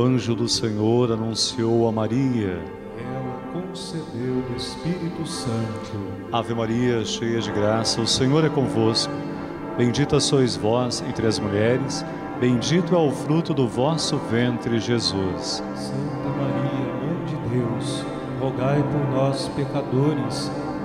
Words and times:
O 0.00 0.02
anjo 0.02 0.34
do 0.34 0.48
Senhor 0.48 1.12
anunciou 1.12 1.86
a 1.86 1.92
Maria. 1.92 2.58
Ela 2.98 3.52
concedeu 3.52 4.40
do 4.48 4.56
Espírito 4.56 5.26
Santo. 5.26 5.92
Ave 6.32 6.54
Maria, 6.54 7.04
cheia 7.04 7.38
de 7.38 7.52
graça, 7.52 8.00
o 8.00 8.06
Senhor 8.06 8.42
é 8.42 8.48
convosco. 8.48 9.12
Bendita 9.76 10.18
sois 10.18 10.56
vós 10.56 11.04
entre 11.06 11.26
as 11.26 11.38
mulheres, 11.38 12.02
bendito 12.40 12.94
é 12.94 12.98
o 12.98 13.10
fruto 13.10 13.52
do 13.52 13.68
vosso 13.68 14.16
ventre, 14.30 14.80
Jesus. 14.80 15.62
Santa 15.74 16.30
Maria, 16.30 16.94
Mãe 17.04 17.24
de 17.26 17.36
Deus, 17.50 18.02
rogai 18.40 18.82
por 18.82 19.14
nós, 19.14 19.48
pecadores, 19.48 20.50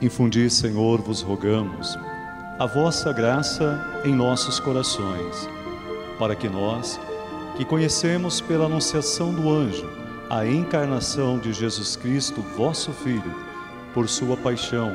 Infundi, 0.00 0.50
Senhor, 0.50 1.00
vos 1.00 1.22
rogamos, 1.22 1.98
a 2.58 2.66
vossa 2.66 3.14
graça 3.14 4.02
em 4.04 4.14
nossos 4.14 4.60
corações, 4.60 5.48
para 6.18 6.36
que 6.36 6.50
nós, 6.50 7.00
que 7.56 7.64
conhecemos 7.64 8.38
pela 8.38 8.66
anunciação 8.66 9.32
do 9.34 9.50
anjo 9.50 9.88
a 10.28 10.46
encarnação 10.46 11.38
de 11.38 11.50
Jesus 11.50 11.96
Cristo, 11.96 12.42
vosso 12.42 12.92
Filho, 12.92 13.34
por 13.94 14.06
sua 14.06 14.36
paixão 14.36 14.92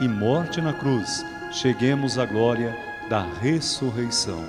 e 0.00 0.08
morte 0.08 0.60
na 0.60 0.72
cruz, 0.72 1.24
cheguemos 1.52 2.18
à 2.18 2.26
glória 2.26 2.76
da 3.08 3.22
ressurreição. 3.22 4.44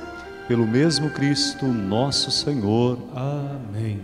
Pelo 0.47 0.65
mesmo 0.65 1.11
Cristo, 1.11 1.67
nosso 1.67 2.31
Senhor. 2.31 2.97
Amém. 3.13 4.01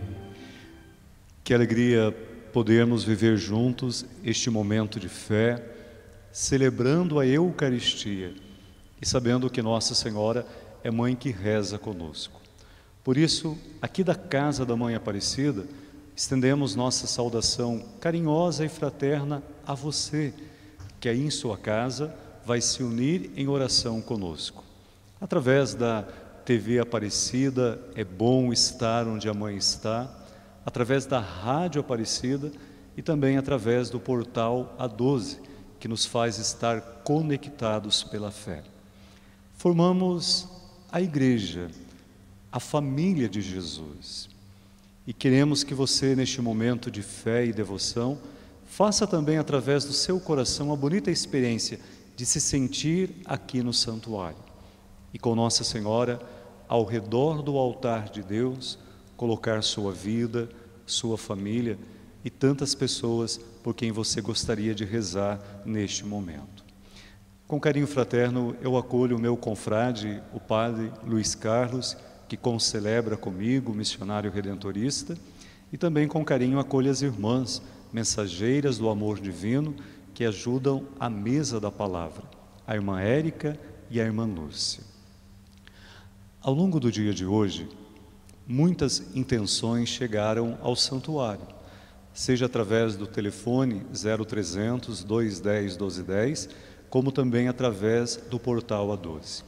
Que 1.44 1.54
alegria 1.54 2.16
podermos 2.54 3.04
viver 3.04 3.38
juntos 3.38 4.06
este 4.24 4.52
momento 4.52 5.00
de 5.00 5.10
fé 5.10 5.79
celebrando 6.32 7.20
a 7.20 7.26
Eucaristia 7.26 8.34
e 9.02 9.06
sabendo 9.06 9.50
que 9.50 9.62
Nossa 9.62 9.96
Senhora 9.96 10.46
é 10.84 10.92
mãe 10.92 11.16
que 11.16 11.30
reza 11.30 11.78
conosco. 11.78 12.40
Por 13.04 13.18
isso, 13.18 13.58
aqui 13.82 14.04
da 14.04 14.16
casa 14.16 14.66
da 14.66 14.76
Mãe 14.76 14.96
Aparecida, 14.96 15.66
estendemos 16.16 16.76
nossa 16.76 17.08
saudação 17.08 17.84
carinhosa 18.00 18.66
e 18.66 18.70
fraterna 18.70 19.42
a 19.66 19.74
você, 19.74 20.34
que 21.00 21.08
aí 21.08 21.22
em 21.26 21.30
sua 21.30 21.58
casa 21.58 22.14
vai 22.46 22.62
se 22.62 22.84
unir 22.84 23.32
em 23.36 23.48
oração 23.48 24.02
conosco. 24.02 24.64
Através 25.20 25.74
da 25.74 26.04
TV 26.46 26.80
Aparecida, 26.80 27.80
é 27.96 28.04
bom 28.04 28.52
estar 28.52 29.08
onde 29.08 29.30
a 29.30 29.34
mãe 29.34 29.58
está, 29.58 30.10
através 30.66 31.06
da 31.06 31.20
Rádio 31.20 31.82
Aparecida 31.82 32.52
e 32.98 33.02
também 33.02 33.38
através 33.38 33.90
do 33.90 34.00
portal 34.00 34.76
A12 34.80 35.49
que 35.80 35.88
nos 35.88 36.06
faz 36.06 36.38
estar 36.38 36.82
conectados 37.04 38.04
pela 38.04 38.32
fé. 38.32 38.64
Formamos 39.58 40.48
a 40.92 41.02
igreja, 41.02 41.70
a 42.52 42.60
família 42.60 43.30
de 43.30 43.42
Jesus. 43.42 44.30
E 45.08 45.14
queremos 45.14 45.64
que 45.64 45.74
você, 45.74 46.16
neste 46.16 46.42
momento 46.42 46.92
de 46.92 47.02
fé 47.02 47.46
e 47.46 47.54
devoção, 47.54 48.18
faça 48.66 49.08
também 49.08 49.38
através 49.38 49.86
do 49.86 49.94
seu 49.94 50.20
coração 50.20 50.72
a 50.72 50.76
bonita 50.76 51.10
experiência 51.10 51.80
de 52.16 52.26
se 52.26 52.42
sentir 52.42 53.16
aqui 53.26 53.64
no 53.64 53.74
santuário. 53.74 54.38
E 55.14 55.18
com 55.18 55.34
Nossa 55.34 55.64
Senhora, 55.64 56.22
ao 56.68 56.84
redor 56.84 57.42
do 57.42 57.58
altar 57.58 58.10
de 58.10 58.22
Deus, 58.22 58.78
colocar 59.18 59.64
sua 59.64 59.92
vida, 59.92 60.50
sua 60.86 61.18
família 61.18 61.78
e 62.24 62.30
tantas 62.30 62.76
pessoas 62.76 63.38
por 63.64 63.74
quem 63.74 63.92
você 63.92 64.22
gostaria 64.22 64.76
de 64.76 64.84
rezar 64.84 65.40
neste 65.66 66.06
momento. 66.06 66.64
Com 67.48 67.60
carinho 67.60 67.88
fraterno, 67.88 68.56
eu 68.62 68.78
acolho 68.78 69.18
o 69.18 69.20
meu 69.20 69.36
confrade, 69.36 70.22
o 70.34 70.40
padre 70.40 70.92
Luiz 71.04 71.34
Carlos, 71.34 71.98
que 72.28 72.38
concelebra 72.38 73.18
comigo, 73.18 73.74
missionário 73.74 74.32
redentorista, 74.32 75.18
e 75.72 75.78
também 75.78 76.08
com 76.08 76.24
carinho 76.24 76.60
acolho 76.60 76.92
as 76.92 77.02
irmãs, 77.02 77.62
mensageiras 77.92 78.78
do 78.78 78.90
amor 78.90 79.20
divino, 79.20 79.76
que 80.14 80.26
ajudam 80.26 80.86
a 81.00 81.10
mesa 81.10 81.60
da 81.60 81.72
palavra, 81.72 82.24
a 82.68 82.76
irmã 82.76 83.00
Érica 83.00 83.58
e 83.90 84.00
a 84.00 84.04
irmã 84.04 84.26
Lúcia. 84.26 84.84
Ao 86.42 86.54
longo 86.54 86.80
do 86.80 86.92
dia 86.92 87.14
de 87.14 87.26
hoje, 87.26 87.68
muitas 88.48 89.16
intenções 89.16 89.90
chegaram 89.90 90.58
ao 90.62 90.76
santuário 90.76 91.59
seja 92.14 92.46
através 92.46 92.96
do 92.96 93.08
telefone 93.08 93.86
0300 93.94 95.04
210 95.04 95.78
1210, 95.78 96.50
como 96.90 97.12
também 97.12 97.48
através 97.48 98.18
do 98.30 98.40
portal 98.40 98.88
A12. 98.90 99.44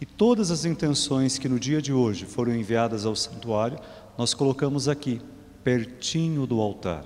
E 0.00 0.04
todas 0.04 0.50
as 0.50 0.64
intenções 0.64 1.38
que 1.38 1.48
no 1.48 1.60
dia 1.60 1.80
de 1.80 1.92
hoje 1.92 2.26
foram 2.26 2.54
enviadas 2.54 3.06
ao 3.06 3.14
santuário, 3.14 3.78
nós 4.18 4.34
colocamos 4.34 4.88
aqui, 4.88 5.20
pertinho 5.62 6.46
do 6.46 6.60
altar, 6.60 7.04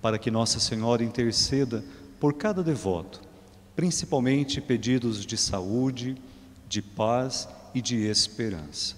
para 0.00 0.18
que 0.18 0.30
Nossa 0.30 0.58
Senhora 0.58 1.04
interceda 1.04 1.84
por 2.18 2.34
cada 2.34 2.62
devoto, 2.62 3.20
principalmente 3.76 4.60
pedidos 4.60 5.26
de 5.26 5.36
saúde, 5.36 6.16
de 6.68 6.80
paz 6.80 7.48
e 7.74 7.82
de 7.82 7.96
esperança. 8.06 8.96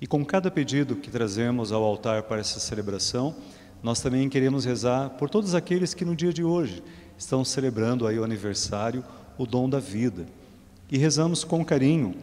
E 0.00 0.06
com 0.06 0.24
cada 0.24 0.50
pedido 0.50 0.96
que 0.96 1.10
trazemos 1.10 1.70
ao 1.70 1.84
altar 1.84 2.24
para 2.24 2.40
essa 2.40 2.58
celebração, 2.58 3.36
nós 3.82 4.00
também 4.00 4.28
queremos 4.28 4.64
rezar 4.64 5.10
por 5.10 5.28
todos 5.28 5.54
aqueles 5.54 5.92
que 5.92 6.04
no 6.04 6.14
dia 6.14 6.32
de 6.32 6.44
hoje 6.44 6.82
estão 7.18 7.44
celebrando 7.44 8.06
aí 8.06 8.18
o 8.18 8.24
aniversário, 8.24 9.04
o 9.36 9.44
dom 9.44 9.68
da 9.68 9.80
vida. 9.80 10.26
E 10.90 10.96
rezamos 10.96 11.42
com 11.42 11.64
carinho 11.64 12.14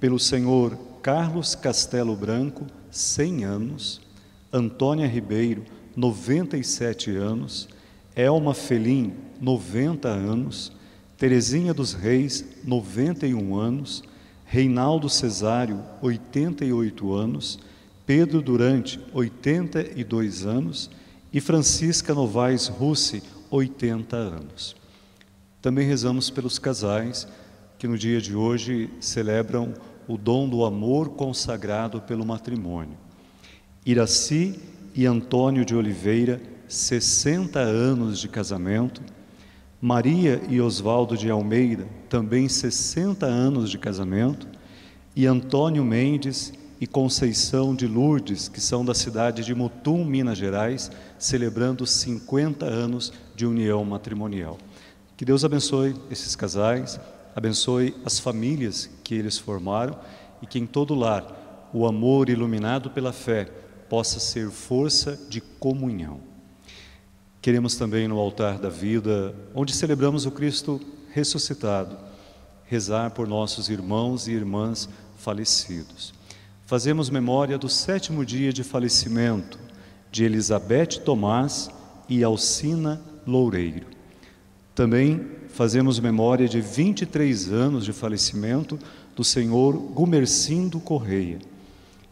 pelo 0.00 0.18
Senhor 0.18 0.78
Carlos 1.02 1.54
Castelo 1.54 2.16
Branco, 2.16 2.66
100 2.90 3.44
anos, 3.44 4.00
Antônia 4.52 5.06
Ribeiro, 5.06 5.64
97 5.96 7.10
anos, 7.10 7.68
Elma 8.16 8.54
Felim, 8.54 9.12
90 9.40 10.08
anos, 10.08 10.72
Terezinha 11.18 11.74
dos 11.74 11.92
Reis, 11.92 12.44
91 12.64 13.56
anos, 13.56 14.02
Reinaldo 14.44 15.08
Cesário, 15.08 15.80
88 16.00 17.12
anos, 17.12 17.58
Pedro 18.06 18.42
Durante, 18.42 19.00
82 19.12 20.44
anos, 20.44 20.90
e 21.32 21.40
Francisca 21.40 22.14
Novaes 22.14 22.66
Russi, 22.68 23.22
80 23.50 24.16
anos. 24.16 24.76
Também 25.60 25.86
rezamos 25.86 26.28
pelos 26.28 26.58
casais 26.58 27.26
que 27.78 27.88
no 27.88 27.96
dia 27.96 28.20
de 28.20 28.34
hoje 28.34 28.90
celebram 29.00 29.74
o 30.06 30.16
dom 30.16 30.48
do 30.48 30.64
amor 30.64 31.10
consagrado 31.10 32.00
pelo 32.00 32.26
matrimônio. 32.26 32.96
Iraci 33.84 34.58
e 34.94 35.06
Antônio 35.06 35.64
de 35.64 35.74
Oliveira, 35.74 36.40
60 36.68 37.58
anos 37.58 38.20
de 38.20 38.28
casamento. 38.28 39.02
Maria 39.80 40.40
e 40.48 40.60
Oswaldo 40.60 41.16
de 41.16 41.28
Almeida, 41.30 41.88
também 42.08 42.48
60 42.48 43.26
anos 43.26 43.70
de 43.70 43.78
casamento. 43.78 44.46
E 45.16 45.26
Antônio 45.26 45.84
Mendes 45.84 46.52
e 46.82 46.86
Conceição 46.88 47.76
de 47.76 47.86
Lourdes, 47.86 48.48
que 48.48 48.60
são 48.60 48.84
da 48.84 48.92
cidade 48.92 49.44
de 49.44 49.54
Mutum, 49.54 50.04
Minas 50.04 50.36
Gerais, 50.36 50.90
celebrando 51.16 51.86
50 51.86 52.66
anos 52.66 53.12
de 53.36 53.46
união 53.46 53.84
matrimonial. 53.84 54.58
Que 55.16 55.24
Deus 55.24 55.44
abençoe 55.44 55.94
esses 56.10 56.34
casais, 56.34 56.98
abençoe 57.36 57.94
as 58.04 58.18
famílias 58.18 58.90
que 59.04 59.14
eles 59.14 59.38
formaram 59.38 59.96
e 60.42 60.46
que 60.46 60.58
em 60.58 60.66
todo 60.66 60.92
lar 60.92 61.70
o 61.72 61.86
amor 61.86 62.28
iluminado 62.28 62.90
pela 62.90 63.12
fé 63.12 63.44
possa 63.88 64.18
ser 64.18 64.50
força 64.50 65.16
de 65.28 65.40
comunhão. 65.40 66.18
Queremos 67.40 67.76
também 67.76 68.08
no 68.08 68.18
altar 68.18 68.58
da 68.58 68.68
vida, 68.68 69.32
onde 69.54 69.72
celebramos 69.72 70.26
o 70.26 70.32
Cristo 70.32 70.80
ressuscitado, 71.12 71.96
rezar 72.64 73.12
por 73.12 73.28
nossos 73.28 73.68
irmãos 73.68 74.26
e 74.26 74.32
irmãs 74.32 74.88
falecidos. 75.16 76.12
Fazemos 76.72 77.10
memória 77.10 77.58
do 77.58 77.68
sétimo 77.68 78.24
dia 78.24 78.50
de 78.50 78.64
falecimento 78.64 79.58
de 80.10 80.24
Elizabeth 80.24 81.02
Tomás 81.04 81.68
e 82.08 82.24
Alcina 82.24 82.98
Loureiro. 83.26 83.88
Também 84.74 85.20
fazemos 85.50 86.00
memória 86.00 86.48
de 86.48 86.62
23 86.62 87.52
anos 87.52 87.84
de 87.84 87.92
falecimento 87.92 88.78
do 89.14 89.22
senhor 89.22 89.76
Gumercindo 89.76 90.80
Correia. 90.80 91.40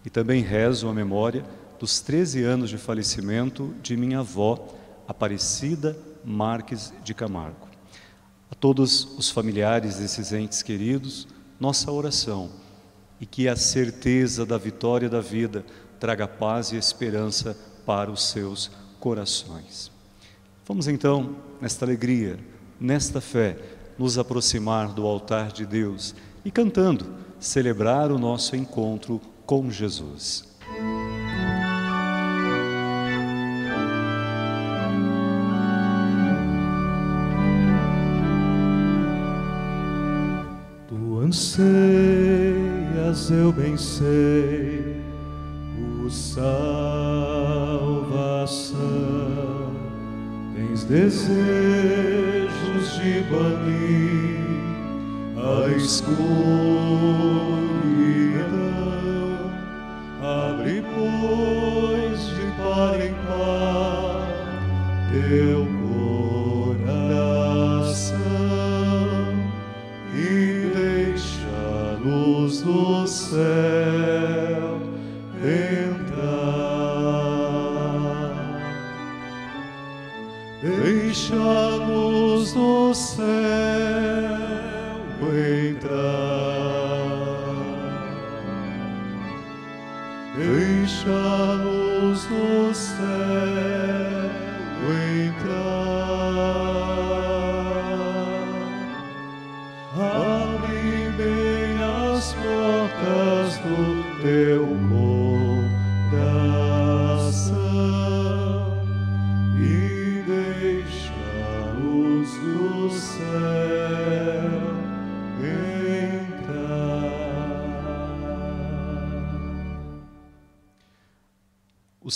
E 0.04 0.10
também 0.10 0.42
rezo 0.42 0.88
a 0.88 0.92
memória 0.92 1.42
dos 1.78 2.00
13 2.00 2.44
anos 2.44 2.68
de 2.68 2.76
falecimento 2.76 3.74
de 3.82 3.96
minha 3.96 4.18
avó, 4.18 4.62
Aparecida 5.08 5.96
Marques 6.22 6.92
de 7.02 7.14
Camargo. 7.14 7.66
A 8.50 8.54
todos 8.54 9.08
os 9.16 9.30
familiares 9.30 9.96
desses 9.96 10.34
entes 10.34 10.62
queridos, 10.62 11.26
nossa 11.58 11.90
oração 11.90 12.59
e 13.20 13.26
que 13.26 13.48
a 13.48 13.54
certeza 13.54 14.46
da 14.46 14.56
vitória 14.56 15.08
da 15.08 15.20
vida 15.20 15.64
traga 15.98 16.26
paz 16.26 16.72
e 16.72 16.76
esperança 16.76 17.56
para 17.84 18.10
os 18.10 18.24
seus 18.30 18.70
corações. 18.98 19.90
Vamos 20.66 20.88
então, 20.88 21.36
nesta 21.60 21.84
alegria, 21.84 22.38
nesta 22.80 23.20
fé, 23.20 23.58
nos 23.98 24.16
aproximar 24.16 24.92
do 24.92 25.06
altar 25.06 25.52
de 25.52 25.66
Deus 25.66 26.14
e 26.44 26.50
cantando, 26.50 27.06
celebrar 27.38 28.10
o 28.10 28.18
nosso 28.18 28.56
encontro 28.56 29.20
com 29.44 29.70
Jesus. 29.70 30.48
Eu 43.30 43.52
bem 43.52 43.76
sei, 43.76 45.02
o 45.78 46.10
salvação. 46.10 46.50
Tens 50.54 50.84
desejos 50.84 51.30
de 53.02 53.20
banir 53.30 54.40
a 55.36 55.68
escuridão. 55.76 56.20
Abre, 60.22 60.82
pois, 60.94 62.20
de 62.20 62.46
par 62.58 63.00
em 63.00 63.14
par 63.26 64.28
teu 65.10 65.79
céu 73.30 73.89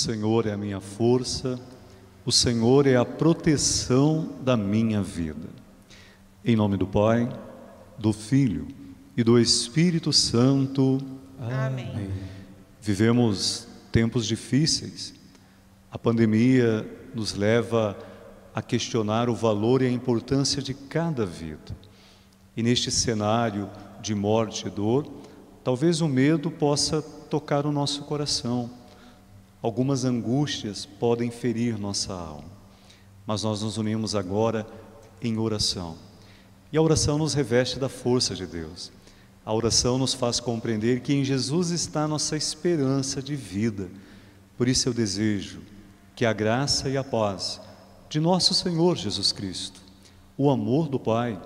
Senhor 0.04 0.44
é 0.44 0.52
a 0.52 0.56
minha 0.58 0.80
força, 0.80 1.58
o 2.26 2.30
Senhor 2.30 2.86
é 2.86 2.94
a 2.94 3.06
proteção 3.06 4.34
da 4.42 4.54
minha 4.54 5.02
vida. 5.02 5.48
Em 6.44 6.54
nome 6.54 6.76
do 6.76 6.86
Pai, 6.86 7.26
do 7.98 8.12
Filho 8.12 8.68
e 9.16 9.24
do 9.24 9.38
Espírito 9.38 10.12
Santo. 10.12 10.98
Amém. 11.40 12.10
Vivemos 12.82 13.66
tempos 13.90 14.26
difíceis. 14.26 15.14
A 15.90 15.98
pandemia 15.98 16.86
nos 17.14 17.32
leva 17.32 17.96
a 18.54 18.60
questionar 18.60 19.30
o 19.30 19.34
valor 19.34 19.80
e 19.80 19.86
a 19.86 19.90
importância 19.90 20.60
de 20.60 20.74
cada 20.74 21.24
vida. 21.24 21.74
E 22.54 22.62
neste 22.62 22.90
cenário 22.90 23.70
de 24.02 24.14
morte 24.14 24.66
e 24.66 24.70
dor, 24.70 25.10
talvez 25.64 26.02
o 26.02 26.08
medo 26.08 26.50
possa 26.50 27.00
tocar 27.00 27.64
o 27.64 27.72
nosso 27.72 28.02
coração. 28.02 28.83
Algumas 29.64 30.04
angústias 30.04 30.84
podem 30.84 31.30
ferir 31.30 31.78
nossa 31.78 32.12
alma. 32.12 32.52
Mas 33.26 33.44
nós 33.44 33.62
nos 33.62 33.78
unimos 33.78 34.14
agora 34.14 34.66
em 35.22 35.38
oração. 35.38 35.96
E 36.70 36.76
a 36.76 36.82
oração 36.82 37.16
nos 37.16 37.32
reveste 37.32 37.78
da 37.78 37.88
força 37.88 38.34
de 38.34 38.46
Deus. 38.46 38.92
A 39.42 39.54
oração 39.54 39.96
nos 39.96 40.12
faz 40.12 40.38
compreender 40.38 41.00
que 41.00 41.14
em 41.14 41.24
Jesus 41.24 41.70
está 41.70 42.06
nossa 42.06 42.36
esperança 42.36 43.22
de 43.22 43.34
vida. 43.34 43.88
Por 44.58 44.68
isso 44.68 44.86
eu 44.86 44.92
desejo 44.92 45.62
que 46.14 46.26
a 46.26 46.34
graça 46.34 46.90
e 46.90 46.98
a 46.98 47.02
paz 47.02 47.58
de 48.10 48.20
nosso 48.20 48.52
Senhor 48.52 48.98
Jesus 48.98 49.32
Cristo, 49.32 49.80
o 50.36 50.50
amor 50.50 50.90
do 50.90 51.00
Pai, 51.00 51.40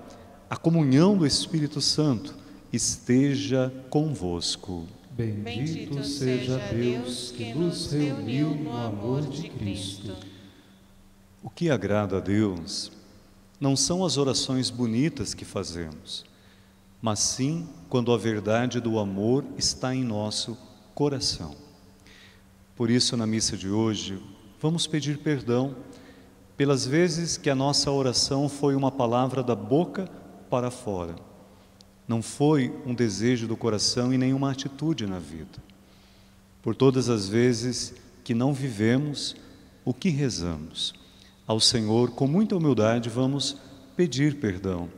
a 0.51 0.57
comunhão 0.57 1.17
do 1.17 1.25
Espírito 1.25 1.81
Santo 1.81 2.35
esteja 2.73 3.73
convosco. 3.89 4.89
Bendito 5.19 6.05
seja 6.05 6.59
Deus 6.73 7.33
que 7.33 7.53
nos 7.53 7.91
reuniu 7.91 8.51
no 8.51 8.77
amor 8.77 9.23
de 9.23 9.49
Cristo. 9.49 10.17
O 11.43 11.51
que 11.51 11.71
agrada 11.71 12.19
a 12.19 12.21
Deus 12.21 12.93
não 13.59 13.75
são 13.75 14.05
as 14.05 14.17
orações 14.17 14.71
bonitas 14.71 15.35
que 15.35 15.45
fazemos, 15.45 16.25
mas 17.03 17.19
sim 17.19 17.69
quando 17.89 18.13
a 18.13 18.17
verdade 18.17 18.81
do 18.81 18.97
amor 18.97 19.45
está 19.57 19.93
em 19.93 20.05
nosso 20.05 20.57
coração. 20.95 21.57
Por 22.77 22.89
isso, 22.89 23.17
na 23.17 23.27
missa 23.27 23.57
de 23.57 23.69
hoje, 23.69 24.23
vamos 24.61 24.87
pedir 24.87 25.19
perdão 25.19 25.75
pelas 26.57 26.87
vezes 26.87 27.37
que 27.37 27.51
a 27.51 27.57
nossa 27.57 27.91
oração 27.91 28.49
foi 28.49 28.77
uma 28.77 28.93
palavra 28.93 29.43
da 29.43 29.57
boca 29.57 30.09
para 30.49 30.71
fora. 30.71 31.28
Não 32.09 32.23
foi 32.23 32.75
um 32.87 32.95
desejo 32.95 33.47
do 33.47 33.57
coração 33.57 34.15
e 34.15 34.19
nenhuma 34.19 34.51
atitude 34.51 35.07
na 35.07 35.19
vida. 35.19 35.63
Por 36.63 36.75
todas 36.75 37.11
as 37.11 37.29
vezes 37.29 37.95
que 38.25 38.35
não 38.35 38.55
vivemos 38.55 39.37
o 39.85 39.93
que 39.93 40.09
rezamos. 40.09 40.95
Ao 41.47 41.61
Senhor, 41.61 42.11
com 42.11 42.27
muita 42.27 42.57
humildade, 42.57 43.11
vamos 43.11 43.57
pedir 43.95 44.37
perdão 44.37 44.89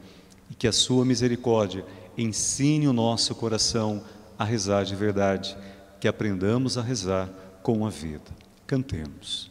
e 0.49 0.55
que 0.55 0.69
a 0.69 0.73
Sua 0.73 1.05
misericórdia 1.05 1.85
ensine 2.17 2.87
o 2.87 2.93
nosso 2.93 3.35
coração 3.35 4.03
a 4.39 4.45
rezar 4.45 4.85
de 4.85 4.95
verdade, 4.95 5.57
que 6.01 6.09
aprendamos 6.09 6.79
a 6.79 6.83
rezar 6.83 7.29
com 7.63 7.85
a 7.85 7.91
vida. 7.91 8.31
Cantemos. 8.67 9.51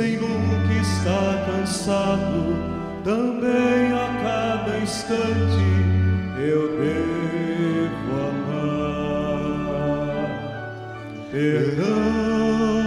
Sem 0.00 0.16
nunca 0.16 0.72
estar 0.80 1.44
cansado, 1.44 2.56
também 3.04 3.92
a 3.92 4.08
cada 4.22 4.78
instante 4.78 5.66
eu 6.38 6.68
devo 6.78 8.10
amar. 8.30 9.50
Perdão, 11.30 12.79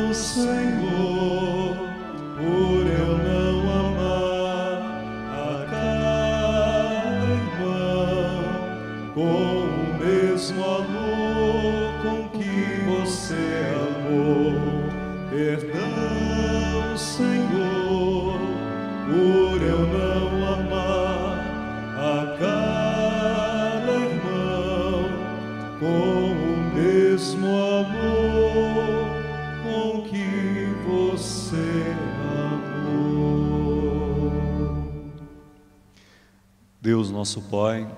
nosso 37.24 37.42
Pai, 37.44 37.90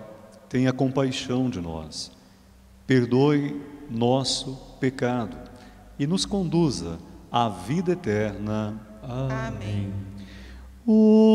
tenha 0.47 0.71
compaixão 0.71 1.49
de 1.49 1.59
nós, 1.59 2.11
perdoe 2.85 3.59
nosso 3.89 4.55
pecado 4.79 5.35
e 5.97 6.05
nos 6.05 6.27
conduza 6.27 6.99
à 7.31 7.49
vida 7.49 7.93
eterna. 7.93 8.79
Amém. 9.01 9.91
Oremos. 10.85 11.33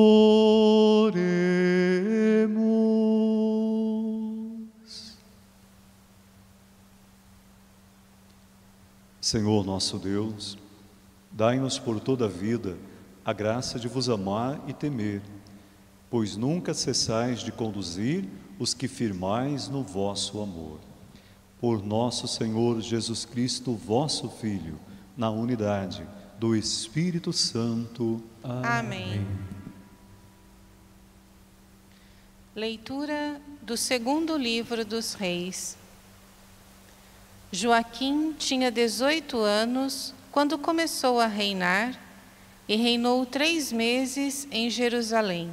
Senhor 9.21 9.67
nosso 9.67 9.99
Deus, 9.99 10.57
dai-nos 11.33 11.77
por 11.77 11.99
toda 11.99 12.27
a 12.27 12.29
vida 12.29 12.79
a 13.25 13.33
graça 13.33 13.81
de 13.81 13.89
vos 13.89 14.09
amar 14.09 14.61
e 14.69 14.73
temer, 14.73 15.23
pois 16.11 16.37
nunca 16.37 16.75
cessais 16.75 17.40
de 17.40 17.52
conduzir 17.52 18.29
os 18.59 18.75
que 18.75 18.88
firmais 18.88 19.69
no 19.69 19.83
vosso 19.85 20.43
amor. 20.43 20.81
Por 21.61 21.87
nosso 21.87 22.26
Senhor 22.26 22.81
Jesus 22.81 23.25
Cristo, 23.25 23.75
vosso 23.75 24.29
Filho, 24.29 24.79
na 25.17 25.31
unidade 25.31 26.07
do 26.38 26.57
Espírito 26.57 27.33
Santo. 27.33 28.21
Amém. 28.43 29.25
Leitura 32.57 33.40
do 33.62 33.76
segundo 33.76 34.37
livro 34.37 34.85
dos 34.85 35.14
Reis. 35.14 35.76
Joaquim 37.52 38.33
tinha 38.33 38.71
18 38.71 39.38
anos 39.38 40.14
quando 40.33 40.59
começou 40.59 41.21
a 41.21 41.26
reinar 41.26 41.99
e 42.69 42.76
reinou 42.76 43.25
três 43.26 43.73
meses 43.73 44.49
em 44.50 44.69
Jerusalém. 44.71 45.50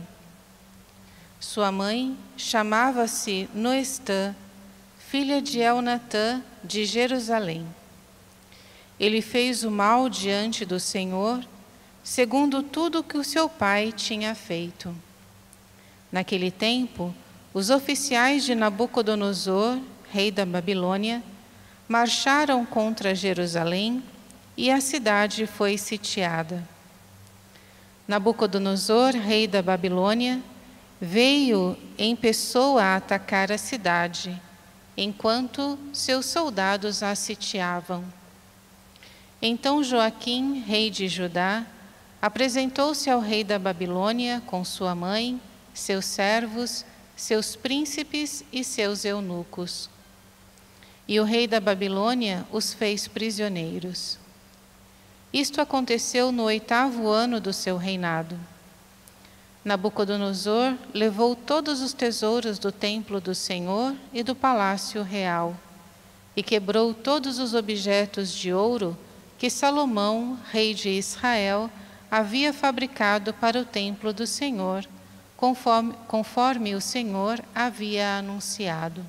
Sua 1.40 1.72
mãe 1.72 2.18
chamava-se 2.36 3.48
Noestã, 3.54 4.36
filha 4.98 5.40
de 5.40 5.60
Elnatã 5.60 6.42
de 6.64 6.84
Jerusalém. 6.84 7.66
Ele 9.00 9.22
fez 9.22 9.64
o 9.64 9.70
mal 9.70 10.10
diante 10.10 10.66
do 10.66 10.80
Senhor, 10.80 11.46
segundo 12.04 12.64
tudo 12.64 13.04
que 13.04 13.20
o 13.20 13.24
seu 13.24 13.48
pai 13.48 13.92
tinha 13.92 14.34
feito. 14.34 14.96
Naquele 16.12 16.50
tempo, 16.50 17.14
os 17.54 17.70
oficiais 17.70 18.44
de 18.44 18.56
Nabucodonosor, 18.56 19.78
rei 20.12 20.32
da 20.32 20.46
Babilônia, 20.46 21.22
marcharam 21.88 22.66
contra 22.66 23.14
Jerusalém 23.14 24.04
e 24.58 24.72
a 24.72 24.82
cidade 24.82 25.46
foi 25.46 25.78
sitiada. 25.78 26.68
Nabucodonosor, 28.08 29.12
rei 29.12 29.48
da 29.48 29.62
Babilônia, 29.62 30.42
veio 31.00 31.78
em 31.98 32.16
pessoa 32.16 32.96
atacar 32.96 33.52
a 33.52 33.58
cidade, 33.58 34.42
enquanto 34.96 35.78
seus 35.94 36.26
soldados 36.26 37.04
a 37.04 37.14
sitiavam. 37.14 38.04
Então 39.42 39.84
Joaquim, 39.84 40.60
rei 40.60 40.90
de 40.90 41.08
Judá, 41.08 41.66
apresentou-se 42.22 43.10
ao 43.10 43.20
rei 43.20 43.44
da 43.44 43.60
Babilônia 43.60 44.42
com 44.46 44.66
sua 44.66 44.96
mãe, 44.96 45.40
seus 45.74 46.06
servos, 46.06 46.84
seus 47.16 47.56
príncipes 47.56 48.44
e 48.52 48.64
seus 48.64 49.06
eunucos. 49.06 49.90
E 51.08 51.20
o 51.20 51.24
rei 51.24 51.48
da 51.48 51.60
Babilônia 51.60 52.46
os 52.52 52.74
fez 52.74 53.08
prisioneiros. 53.08 54.18
Isto 55.32 55.62
aconteceu 55.62 56.32
no 56.32 56.44
oitavo 56.44 57.08
ano 57.08 57.40
do 57.40 57.54
seu 57.54 57.78
reinado. 57.78 58.40
Nabucodonosor 59.68 60.78
levou 60.94 61.36
todos 61.36 61.82
os 61.82 61.92
tesouros 61.92 62.58
do 62.58 62.72
templo 62.72 63.20
do 63.20 63.36
Senhor 63.36 63.94
e 64.14 64.24
do 64.24 64.34
palácio 64.34 65.04
real, 65.04 65.58
e 66.38 66.42
quebrou 66.42 66.94
todos 66.94 67.38
os 67.38 67.54
objetos 67.54 68.32
de 68.32 68.54
ouro 68.54 68.98
que 69.38 69.50
Salomão, 69.50 70.40
rei 70.50 70.74
de 70.74 70.88
Israel, 70.88 71.70
havia 72.10 72.54
fabricado 72.54 73.34
para 73.34 73.60
o 73.60 73.66
templo 73.66 74.14
do 74.14 74.26
Senhor, 74.26 74.86
conforme, 75.36 75.94
conforme 76.08 76.74
o 76.74 76.80
Senhor 76.80 77.44
havia 77.54 78.20
anunciado. 78.20 79.06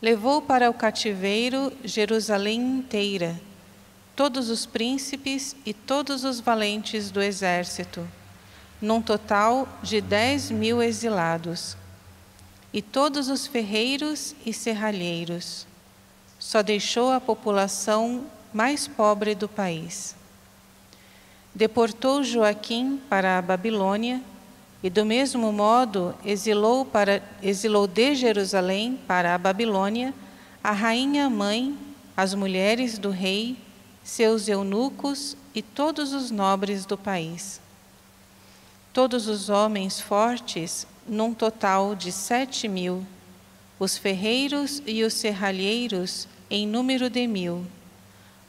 Levou 0.00 0.40
para 0.40 0.70
o 0.70 0.74
cativeiro 0.74 1.70
Jerusalém 1.84 2.78
inteira, 2.78 3.38
todos 4.16 4.48
os 4.48 4.64
príncipes 4.64 5.54
e 5.66 5.74
todos 5.74 6.24
os 6.24 6.40
valentes 6.40 7.10
do 7.10 7.20
exército, 7.20 8.08
num 8.80 9.00
total 9.00 9.68
de 9.82 10.00
dez 10.00 10.50
mil 10.50 10.82
exilados, 10.82 11.76
e 12.72 12.82
todos 12.82 13.28
os 13.28 13.46
ferreiros 13.46 14.34
e 14.44 14.52
serralheiros. 14.52 15.66
Só 16.38 16.62
deixou 16.62 17.10
a 17.10 17.20
população 17.20 18.26
mais 18.52 18.86
pobre 18.86 19.34
do 19.34 19.48
país. 19.48 20.14
Deportou 21.54 22.22
Joaquim 22.22 23.00
para 23.08 23.38
a 23.38 23.42
Babilônia 23.42 24.20
e, 24.82 24.90
do 24.90 25.06
mesmo 25.06 25.50
modo, 25.52 26.14
exilou, 26.22 26.84
para, 26.84 27.22
exilou 27.42 27.86
de 27.86 28.14
Jerusalém 28.14 28.98
para 29.06 29.34
a 29.34 29.38
Babilônia 29.38 30.12
a 30.62 30.72
rainha 30.72 31.30
mãe, 31.30 31.78
as 32.14 32.34
mulheres 32.34 32.98
do 32.98 33.08
rei, 33.08 33.56
seus 34.04 34.48
eunucos 34.48 35.36
e 35.54 35.62
todos 35.62 36.12
os 36.12 36.30
nobres 36.30 36.84
do 36.84 36.98
país. 36.98 37.60
Todos 38.96 39.28
os 39.28 39.50
homens 39.50 40.00
fortes, 40.00 40.86
num 41.06 41.34
total 41.34 41.94
de 41.94 42.10
sete 42.10 42.66
mil, 42.66 43.06
os 43.78 43.98
ferreiros 43.98 44.82
e 44.86 45.04
os 45.04 45.12
serralheiros 45.12 46.26
em 46.48 46.66
número 46.66 47.10
de 47.10 47.26
mil. 47.26 47.66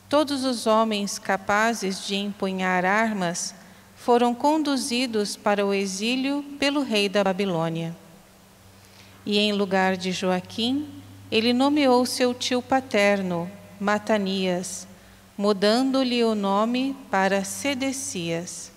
Todos 0.08 0.46
os 0.46 0.66
homens 0.66 1.20
capazes 1.20 2.08
de 2.08 2.16
empunhar 2.16 2.86
armas 2.86 3.54
foram 3.98 4.34
conduzidos 4.34 5.36
para 5.36 5.66
o 5.66 5.74
exílio 5.74 6.42
pelo 6.58 6.82
rei 6.82 7.10
da 7.10 7.25
Babilônia. 7.25 7.94
E 9.25 9.38
em 9.38 9.51
lugar 9.51 9.98
de 9.98 10.13
Joaquim, 10.13 10.88
ele 11.30 11.51
nomeou 11.51 12.06
seu 12.06 12.34
tio 12.34 12.62
paterno, 12.62 13.51
Matanias, 13.77 14.88
mudando-lhe 15.38 16.24
o 16.24 16.34
nome 16.34 16.96
para 17.12 17.44
Sedecias. 17.44 18.76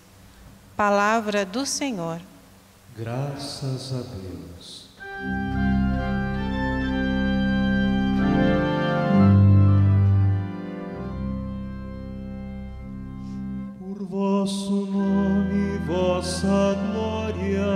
Palavra 0.80 1.44
do 1.44 1.66
Senhor. 1.66 2.18
Graças 2.96 3.92
a 3.92 4.00
Deus. 4.16 4.88
Por 13.78 14.06
vosso 14.08 14.86
nome, 14.86 15.76
vossa 15.86 16.74
glória, 16.90 17.66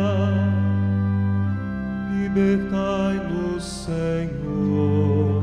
libertai-nos, 2.10 3.64
Senhor. 3.84 5.42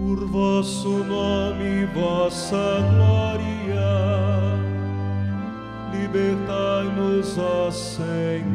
Por 0.00 0.26
vosso 0.26 1.04
nome, 1.04 1.86
vossa 1.94 2.80
glória, 2.96 4.25
libertai-nos, 6.16 7.36
ó 7.38 7.70
Senhor. 7.70 8.46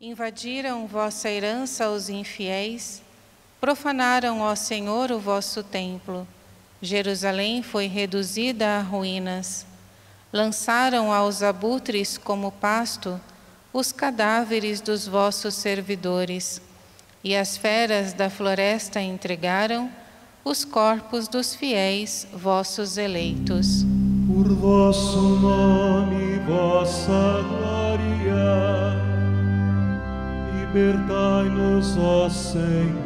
Invadiram 0.00 0.86
vossa 0.86 1.30
herança 1.30 1.88
os 1.88 2.08
infiéis, 2.08 3.02
profanaram, 3.60 4.40
ó 4.40 4.54
Senhor, 4.54 5.12
o 5.12 5.18
vosso 5.18 5.62
templo. 5.62 6.26
Jerusalém 6.82 7.62
foi 7.62 7.86
reduzida 7.86 8.78
a 8.78 8.80
ruínas. 8.80 9.64
Lançaram 10.32 11.12
aos 11.12 11.42
abutres 11.42 12.18
como 12.18 12.50
pasto 12.52 13.20
os 13.72 13.92
cadáveres 13.92 14.80
dos 14.80 15.06
vossos 15.06 15.54
servidores, 15.54 16.60
e 17.22 17.34
as 17.34 17.56
feras 17.56 18.12
da 18.12 18.28
floresta 18.28 19.00
entregaram 19.00 19.90
os 20.44 20.62
corpos 20.62 21.26
dos 21.26 21.54
fiéis, 21.54 22.26
vossos 22.32 22.98
eleitos. 22.98 23.84
Por 24.26 24.52
vosso 24.52 25.18
nome, 25.18 26.38
vossa 26.40 27.42
glória, 27.48 28.44
libertai-nos, 30.58 31.96
ó 31.96 32.28
Senhor. 32.28 33.04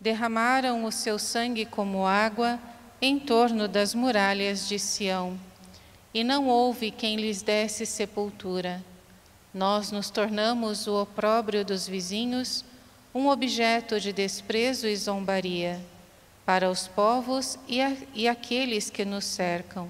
Derramaram 0.00 0.84
o 0.84 0.90
seu 0.90 1.16
sangue 1.16 1.64
como 1.64 2.04
água 2.04 2.58
em 3.00 3.20
torno 3.20 3.68
das 3.68 3.94
muralhas 3.94 4.66
de 4.66 4.80
Sião, 4.80 5.38
e 6.12 6.24
não 6.24 6.48
houve 6.48 6.90
quem 6.90 7.16
lhes 7.16 7.40
desse 7.40 7.86
sepultura. 7.86 8.82
Nós 9.54 9.92
nos 9.92 10.10
tornamos 10.10 10.88
o 10.88 11.00
opróbrio 11.00 11.64
dos 11.64 11.86
vizinhos, 11.86 12.64
um 13.14 13.28
objeto 13.28 14.00
de 14.00 14.12
desprezo 14.12 14.86
e 14.86 14.96
zombaria 14.96 15.80
para 16.44 16.70
os 16.70 16.88
povos 16.88 17.58
e, 17.68 17.80
a, 17.80 17.94
e 18.14 18.26
aqueles 18.26 18.90
que 18.90 19.04
nos 19.04 19.24
cercam. 19.24 19.88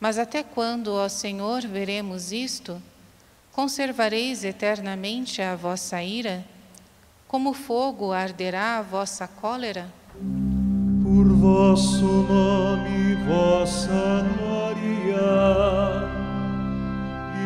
Mas 0.00 0.18
até 0.18 0.42
quando, 0.42 0.88
ó 0.94 1.08
Senhor, 1.08 1.62
veremos 1.62 2.32
isto? 2.32 2.82
Conservareis 3.52 4.44
eternamente 4.44 5.40
a 5.40 5.54
vossa 5.54 6.02
ira? 6.02 6.44
Como 7.28 7.52
fogo 7.54 8.12
arderá 8.12 8.78
a 8.78 8.82
vossa 8.82 9.28
cólera? 9.28 9.92
Por 11.02 11.28
vosso 11.34 12.04
nome, 12.04 13.14
vossa 13.26 14.26
glória, 14.36 15.22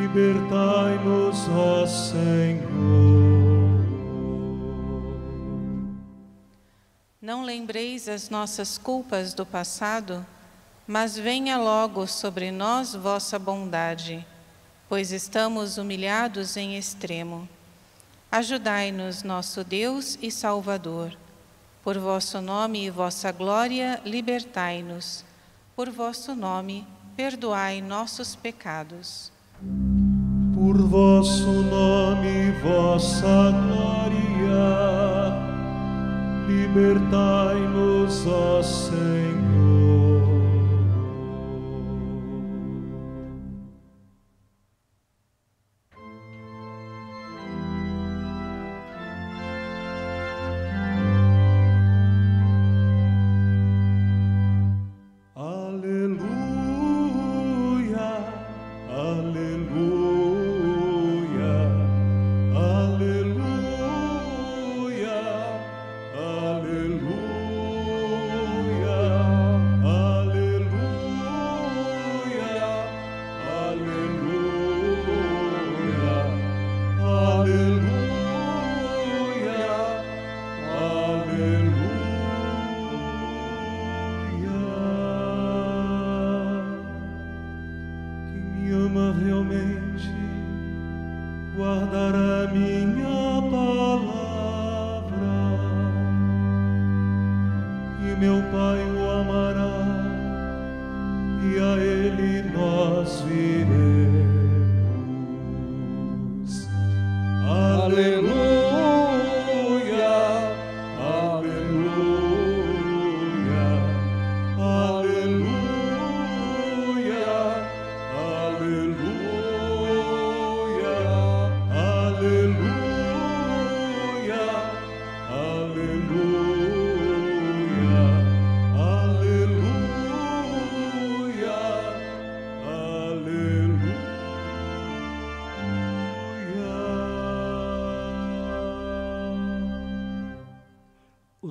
libertai-nos, 0.01 1.49
ó 1.49 1.87
Senhor. 1.87 3.36
Não 7.27 7.43
lembreis 7.43 8.09
as 8.09 8.31
nossas 8.31 8.79
culpas 8.79 9.35
do 9.35 9.45
passado, 9.45 10.25
mas 10.87 11.19
venha 11.19 11.59
logo 11.59 12.07
sobre 12.07 12.53
nós 12.53 12.95
vossa 12.95 13.37
bondade, 13.37 14.25
pois 14.89 15.11
estamos 15.11 15.77
humilhados 15.77 16.57
em 16.57 16.79
extremo. 16.79 17.49
Ajudai-nos, 18.31 19.25
nosso 19.25 19.65
Deus 19.65 20.17
e 20.23 20.31
Salvador. 20.31 21.17
Por 21.83 21.99
vosso 21.99 22.41
nome 22.41 22.87
e 22.87 22.91
vossa 22.91 23.33
glória, 23.33 24.01
libertai-nos. 24.05 25.25
Por 25.75 25.91
vosso 25.91 26.33
nome, 26.33 26.87
perdoai 27.17 27.81
nossos 27.81 28.37
pecados. 28.37 29.33
Por 30.55 30.81
vosso 30.81 31.45
nome, 31.45 32.53
vossa 32.63 33.51
glória, 33.51 33.97
libertai-nos, 36.47 38.27
ó 38.27 38.63
Senhor. 38.63 39.76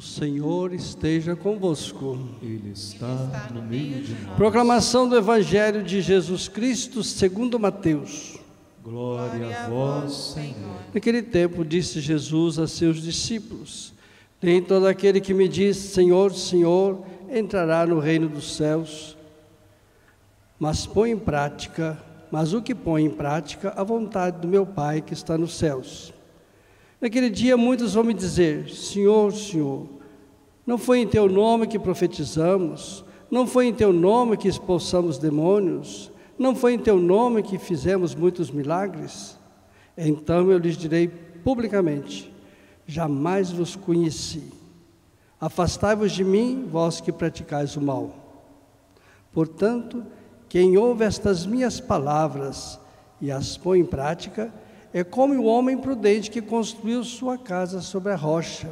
Senhor 0.05 0.71
esteja 0.71 1.35
convosco. 1.35 2.19
Ele 2.41 2.71
está 2.71 3.49
no 3.53 3.61
meio 3.61 4.01
de 4.03 4.13
nós. 4.13 4.35
Proclamação 4.35 5.09
do 5.09 5.17
Evangelho 5.17 5.83
de 5.83 5.99
Jesus 6.01 6.47
Cristo 6.47 7.03
segundo 7.03 7.59
Mateus. 7.59 8.37
Glória 8.83 9.65
a 9.65 9.67
vós, 9.67 10.33
Senhor. 10.35 10.75
Naquele 10.93 11.23
tempo 11.23 11.65
disse 11.65 11.99
Jesus 11.99 12.59
a 12.59 12.67
seus 12.67 13.01
discípulos: 13.01 13.93
Nem 14.39 14.61
todo 14.61 14.85
aquele 14.85 15.19
que 15.19 15.33
me 15.33 15.47
diz 15.47 15.75
Senhor, 15.75 16.31
Senhor 16.33 17.03
entrará 17.27 17.85
no 17.87 17.99
reino 17.99 18.29
dos 18.29 18.55
céus, 18.55 19.17
mas 20.59 20.85
põe 20.85 21.11
em 21.11 21.17
prática, 21.17 21.97
mas 22.31 22.53
o 22.53 22.61
que 22.61 22.75
põe 22.75 23.03
em 23.03 23.09
prática 23.09 23.73
a 23.75 23.83
vontade 23.83 24.39
do 24.39 24.47
meu 24.47 24.67
Pai 24.67 25.01
que 25.01 25.13
está 25.13 25.35
nos 25.35 25.55
céus. 25.55 26.13
Naquele 27.01 27.29
dia 27.29 27.57
muitos 27.57 27.95
vão 27.95 28.03
me 28.03 28.13
dizer: 28.13 28.69
Senhor, 28.69 29.33
Senhor, 29.33 29.94
não 30.65 30.77
foi 30.77 30.99
em 30.99 31.07
teu 31.07 31.29
nome 31.29 31.67
que 31.67 31.79
profetizamos, 31.79 33.03
Não 33.29 33.47
foi 33.47 33.67
em 33.67 33.73
teu 33.73 33.91
nome 33.91 34.37
que 34.37 34.47
expulsamos 34.47 35.17
demônios? 35.17 36.11
Não 36.37 36.55
foi 36.55 36.73
em 36.73 36.79
teu 36.79 36.99
nome 36.99 37.41
que 37.41 37.57
fizemos 37.57 38.13
muitos 38.13 38.51
milagres? 38.51 39.37
Então 39.97 40.51
eu 40.51 40.57
lhes 40.57 40.77
direi 40.77 41.07
publicamente: 41.07 42.33
Jamais 42.85 43.51
vos 43.51 43.75
conheci. 43.75 44.43
Afastai-vos 45.41 46.11
de 46.11 46.23
mim, 46.23 46.67
vós 46.71 47.01
que 47.01 47.11
praticais 47.11 47.75
o 47.75 47.81
mal. 47.81 48.15
Portanto, 49.33 50.03
quem 50.47 50.77
ouve 50.77 51.03
estas 51.03 51.45
minhas 51.45 51.79
palavras 51.79 52.79
e 53.19 53.31
as 53.31 53.57
põe 53.57 53.79
em 53.79 53.85
prática, 53.85 54.53
é 54.93 55.03
como 55.03 55.33
o 55.33 55.45
homem 55.45 55.77
prudente 55.77 56.31
que 56.31 56.41
construiu 56.41 57.03
sua 57.03 57.37
casa 57.37 57.81
sobre 57.81 58.13
a 58.13 58.15
rocha. 58.15 58.71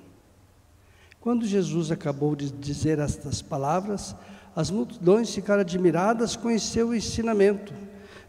Quando 1.21 1.45
Jesus 1.45 1.91
acabou 1.91 2.35
de 2.35 2.51
dizer 2.51 2.97
estas 2.97 3.43
palavras, 3.43 4.15
as 4.55 4.71
multidões 4.71 5.33
ficaram 5.33 5.61
admiradas 5.61 6.35
com 6.35 6.47
o 6.47 6.59
seu 6.59 6.95
ensinamento. 6.95 7.71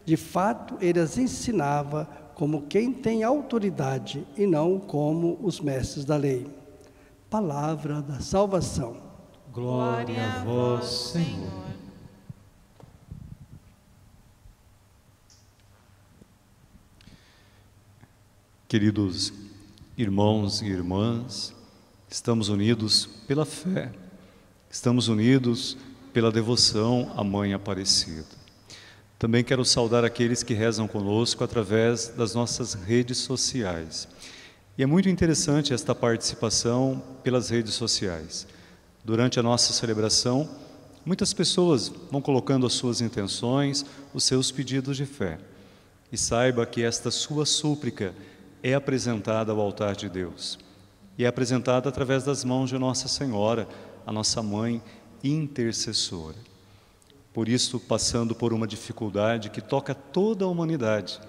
De 0.05 0.15
fato, 0.15 0.77
ele 0.79 0.99
as 0.99 1.17
ensinava 1.17 2.05
como 2.35 2.67
quem 2.67 2.93
tem 2.93 3.23
autoridade 3.23 4.23
e 4.37 4.45
não 4.45 4.79
como 4.79 5.39
os 5.41 5.59
mestres 5.59 6.05
da 6.05 6.15
lei. 6.15 6.45
Palavra 7.31 7.99
da 7.99 8.19
salvação. 8.19 8.95
Glória 9.51 10.23
a 10.23 10.43
vós, 10.43 10.85
Senhor. 10.85 11.63
Queridos 18.67 19.33
irmãos 19.97 20.61
e 20.61 20.65
irmãs, 20.65 21.55
Estamos 22.13 22.47
unidos 22.47 23.09
pela 23.27 23.43
fé, 23.43 23.91
estamos 24.69 25.07
unidos 25.07 25.75
pela 26.13 26.31
devoção 26.31 27.11
à 27.17 27.23
Mãe 27.23 27.55
Aparecida. 27.55 28.27
Também 29.17 29.43
quero 29.43 29.65
saudar 29.65 30.05
aqueles 30.05 30.43
que 30.43 30.53
rezam 30.53 30.87
conosco 30.87 31.43
através 31.43 32.09
das 32.09 32.35
nossas 32.35 32.75
redes 32.75 33.17
sociais. 33.17 34.07
E 34.77 34.83
é 34.83 34.85
muito 34.85 35.09
interessante 35.09 35.73
esta 35.73 35.95
participação 35.95 37.01
pelas 37.23 37.49
redes 37.49 37.73
sociais. 37.73 38.45
Durante 39.03 39.39
a 39.39 39.43
nossa 39.43 39.73
celebração, 39.73 40.47
muitas 41.03 41.33
pessoas 41.33 41.91
vão 42.11 42.21
colocando 42.21 42.67
as 42.67 42.73
suas 42.73 43.01
intenções, 43.01 43.83
os 44.13 44.23
seus 44.23 44.51
pedidos 44.51 44.97
de 44.97 45.07
fé. 45.07 45.39
E 46.11 46.17
saiba 46.17 46.63
que 46.63 46.83
esta 46.83 47.09
sua 47.09 47.43
súplica 47.43 48.13
é 48.61 48.75
apresentada 48.75 49.51
ao 49.51 49.59
altar 49.59 49.95
de 49.95 50.07
Deus 50.07 50.59
e 51.17 51.25
é 51.25 51.27
apresentada 51.27 51.89
através 51.89 52.23
das 52.23 52.43
mãos 52.43 52.69
de 52.69 52.77
Nossa 52.77 53.07
Senhora, 53.07 53.67
a 54.05 54.11
nossa 54.11 54.41
mãe 54.41 54.81
intercessora. 55.23 56.37
Por 57.33 57.49
isso, 57.49 57.79
passando 57.79 58.35
por 58.35 58.53
uma 58.53 58.67
dificuldade 58.67 59.49
que 59.49 59.61
toca 59.61 59.95
toda 59.95 60.45
a 60.45 60.47
humanidade, 60.47 61.19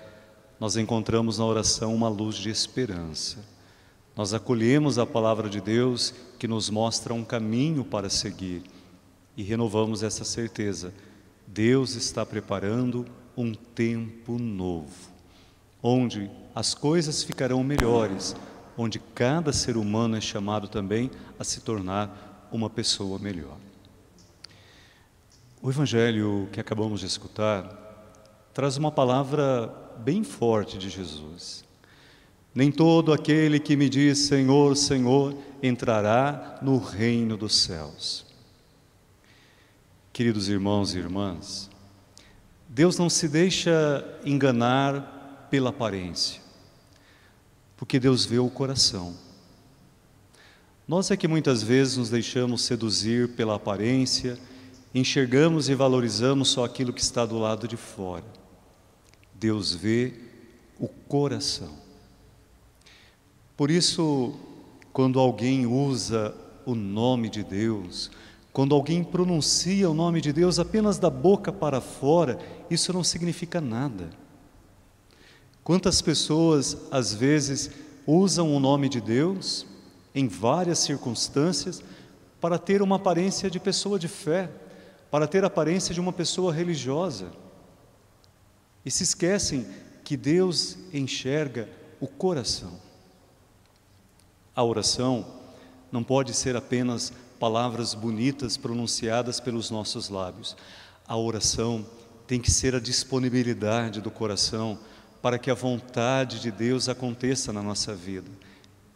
nós 0.59 0.77
encontramos 0.77 1.39
na 1.39 1.47
oração 1.47 1.95
uma 1.95 2.09
luz 2.09 2.37
de 2.37 2.51
esperança. 2.51 3.39
Nós 4.17 4.33
acolhemos 4.33 4.99
a 4.99 5.07
palavra 5.07 5.49
de 5.49 5.61
Deus 5.61 6.15
que 6.39 6.47
nos 6.47 6.71
mostra 6.71 7.13
um 7.13 7.25
caminho 7.25 7.85
para 7.85 8.09
seguir 8.09 8.63
e 9.37 9.43
renovamos 9.43 10.03
essa 10.03 10.25
certeza. 10.25 10.93
Deus 11.47 11.95
está 11.95 12.25
preparando 12.25 13.07
um 13.37 13.53
tempo 13.53 14.39
novo, 14.39 15.11
onde 15.83 16.31
as 16.55 16.75
coisas 16.75 17.23
ficarão 17.23 17.65
melhores 17.65 18.37
onde 18.77 18.99
cada 18.99 19.53
ser 19.53 19.77
humano 19.77 20.17
é 20.17 20.21
chamado 20.21 20.69
também 20.69 21.11
a 21.39 21.45
se 21.45 21.61
tornar 21.61 22.49
uma 22.51 22.69
pessoa 22.69 23.19
melhor. 23.19 23.57
O 25.63 25.71
evangelho 25.71 26.49
que 26.53 26.61
acabamos 26.61 27.01
de 27.01 27.07
escutar 27.07 27.83
traz 28.53 28.77
uma 28.77 28.91
palavra 28.91 29.73
bem 29.99 30.23
forte 30.23 30.77
de 30.77 30.91
Jesus. 30.91 31.65
Nem 32.55 32.71
todo 32.71 33.13
aquele 33.13 33.59
que 33.59 33.77
me 33.77 33.89
diz 33.89 34.19
Senhor, 34.19 34.77
Senhor 34.77 35.37
entrará 35.63 36.59
no 36.63 36.79
reino 36.79 37.37
dos 37.37 37.57
céus. 37.63 38.27
Queridos 40.13 40.49
irmãos 40.49 40.95
e 40.95 40.99
irmãs, 40.99 41.69
Deus 42.69 42.97
não 42.99 43.11
se 43.11 43.29
deixa 43.29 44.05
enganar 44.25 45.49
pela 45.51 45.71
aparência 45.71 46.44
porque 47.85 48.01
Deus 48.01 48.25
vê 48.25 48.39
o 48.39 48.49
coração. 48.49 49.13
Nós 50.89 51.11
é 51.11 51.19
que 51.19 51.29
muitas 51.29 51.63
vezes 51.63 51.99
nos 51.99 52.09
deixamos 52.09 52.63
seduzir 52.63 53.37
pela 53.37 53.57
aparência, 53.57 54.39
enxergamos 54.95 55.69
e 55.69 55.75
valorizamos 55.75 56.49
só 56.49 56.65
aquilo 56.65 56.95
que 56.95 57.03
está 57.03 57.27
do 57.27 57.39
lado 57.39 57.69
de 57.69 57.77
fora. 57.77 58.25
Deus 59.35 59.75
vê 59.75 60.15
o 60.81 60.89
coração. 60.89 61.75
Por 63.55 63.71
isso, 63.71 64.35
quando 64.91 65.21
alguém 65.21 65.67
usa 65.67 66.35
o 66.65 66.75
nome 66.75 67.29
de 67.29 67.45
Deus, 67.45 68.11
quando 68.51 68.75
alguém 68.75 69.05
pronuncia 69.05 69.91
o 69.91 69.95
nome 69.95 70.23
de 70.23 70.33
Deus 70.33 70.59
apenas 70.59 70.99
da 70.99 71.11
boca 71.11 71.53
para 71.53 71.83
fora, 71.83 72.39
isso 72.71 72.95
não 72.95 73.05
significa 73.05 73.61
nada. 73.61 74.24
Quantas 75.65 76.03
pessoas, 76.03 76.77
às 76.91 77.15
vezes, 77.15 77.71
usam 78.07 78.55
o 78.55 78.61
nome 78.61 78.87
de 78.87 79.01
Deus 79.01 79.67
em 80.15 80.29
várias 80.29 80.79
circunstâncias 80.81 81.83
para 82.39 82.59
ter 82.59 82.83
uma 82.83 82.97
aparência 82.97 83.51
de 83.51 83.59
pessoa 83.59 83.99
de 83.99 84.07
fé, 84.07 84.51
para 85.11 85.27
ter 85.27 85.43
a 85.43 85.47
aparência 85.47 85.95
de 85.95 86.01
uma 86.01 86.13
pessoa 86.13 86.53
religiosa. 86.53 87.33
E 88.85 88.91
se 88.91 89.05
esquecem 89.05 89.67
que 90.05 90.19
Deus 90.19 90.77
enxerga 90.93 91.67
o 91.99 92.07
coração. 92.07 92.79
A 94.55 94.63
oração 94.63 95.27
não 95.91 96.05
pode 96.05 96.35
ser 96.35 96.57
apenas 96.57 97.11
palavras 97.41 97.95
bonitas 97.95 98.59
pronunciadas 98.59 99.41
pelos 99.41 99.71
nossos 99.71 100.11
lábios. 100.11 100.55
A 101.09 101.17
oração 101.17 101.87
tem 102.27 102.39
que 102.39 102.51
ser 102.51 102.75
a 102.75 102.81
disponibilidade 102.81 104.03
do 104.03 104.11
coração 104.11 104.79
para 105.25 105.39
que 105.39 105.51
a 105.51 105.55
vontade 105.55 106.39
de 106.39 106.51
Deus 106.51 106.87
aconteça 106.87 107.51
na 107.51 107.63
nossa 107.63 107.95
vida. 107.95 108.31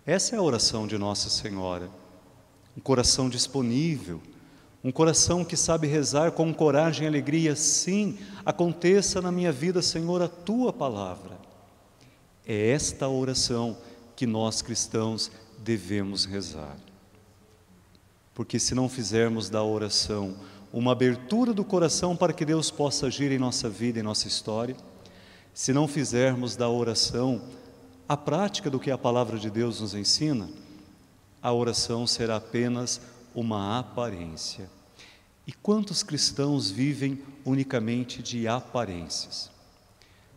Essa 0.05 0.37
é 0.37 0.39
a 0.39 0.43
oração 0.43 0.87
de 0.87 0.99
Nossa 0.99 1.31
Senhora. 1.31 1.89
Um 2.77 2.81
coração 2.83 3.31
disponível, 3.31 4.21
um 4.85 4.93
coração 4.93 5.43
que 5.43 5.57
sabe 5.57 5.87
rezar 5.87 6.33
com 6.33 6.53
coragem 6.53 7.05
e 7.05 7.09
alegria. 7.09 7.57
Sim, 7.57 8.19
aconteça 8.45 9.23
na 9.23 9.33
minha 9.33 9.51
vida, 9.51 9.81
Senhor, 9.81 10.21
a 10.21 10.29
tua 10.29 10.71
palavra. 10.71 11.39
É 12.47 12.73
esta 12.73 13.09
oração 13.09 13.79
que 14.15 14.27
nós 14.27 14.61
cristãos 14.61 15.31
devemos 15.57 16.27
rezar. 16.27 16.77
Porque 18.35 18.59
se 18.59 18.75
não 18.75 18.87
fizermos 18.87 19.49
da 19.49 19.65
oração 19.65 20.37
uma 20.75 20.93
abertura 20.93 21.55
do 21.55 21.65
coração 21.65 22.15
para 22.15 22.35
que 22.35 22.45
Deus 22.45 22.71
possa 22.71 23.07
agir 23.07 23.33
em 23.33 23.39
nossa 23.39 23.71
vida, 23.71 23.99
em 23.99 24.03
nossa 24.03 24.29
história, 24.29 24.77
se 25.59 25.73
não 25.73 25.89
fizermos 25.89 26.55
da 26.55 26.69
oração 26.69 27.43
a 28.09 28.17
prática 28.17 28.71
do 28.71 28.79
que 28.79 28.93
a 28.93 28.97
palavra 28.97 29.41
de 29.41 29.51
Deus 29.51 29.81
nos 29.81 29.93
ensina, 29.93 30.49
a 31.43 31.53
oração 31.53 32.07
será 32.07 32.37
apenas 32.37 33.01
uma 33.35 33.77
aparência. 33.77 34.71
E 35.45 35.53
quantos 35.53 36.05
cristãos 36.05 36.71
vivem 36.71 37.21
unicamente 37.45 38.23
de 38.23 38.47
aparências? 38.47 39.51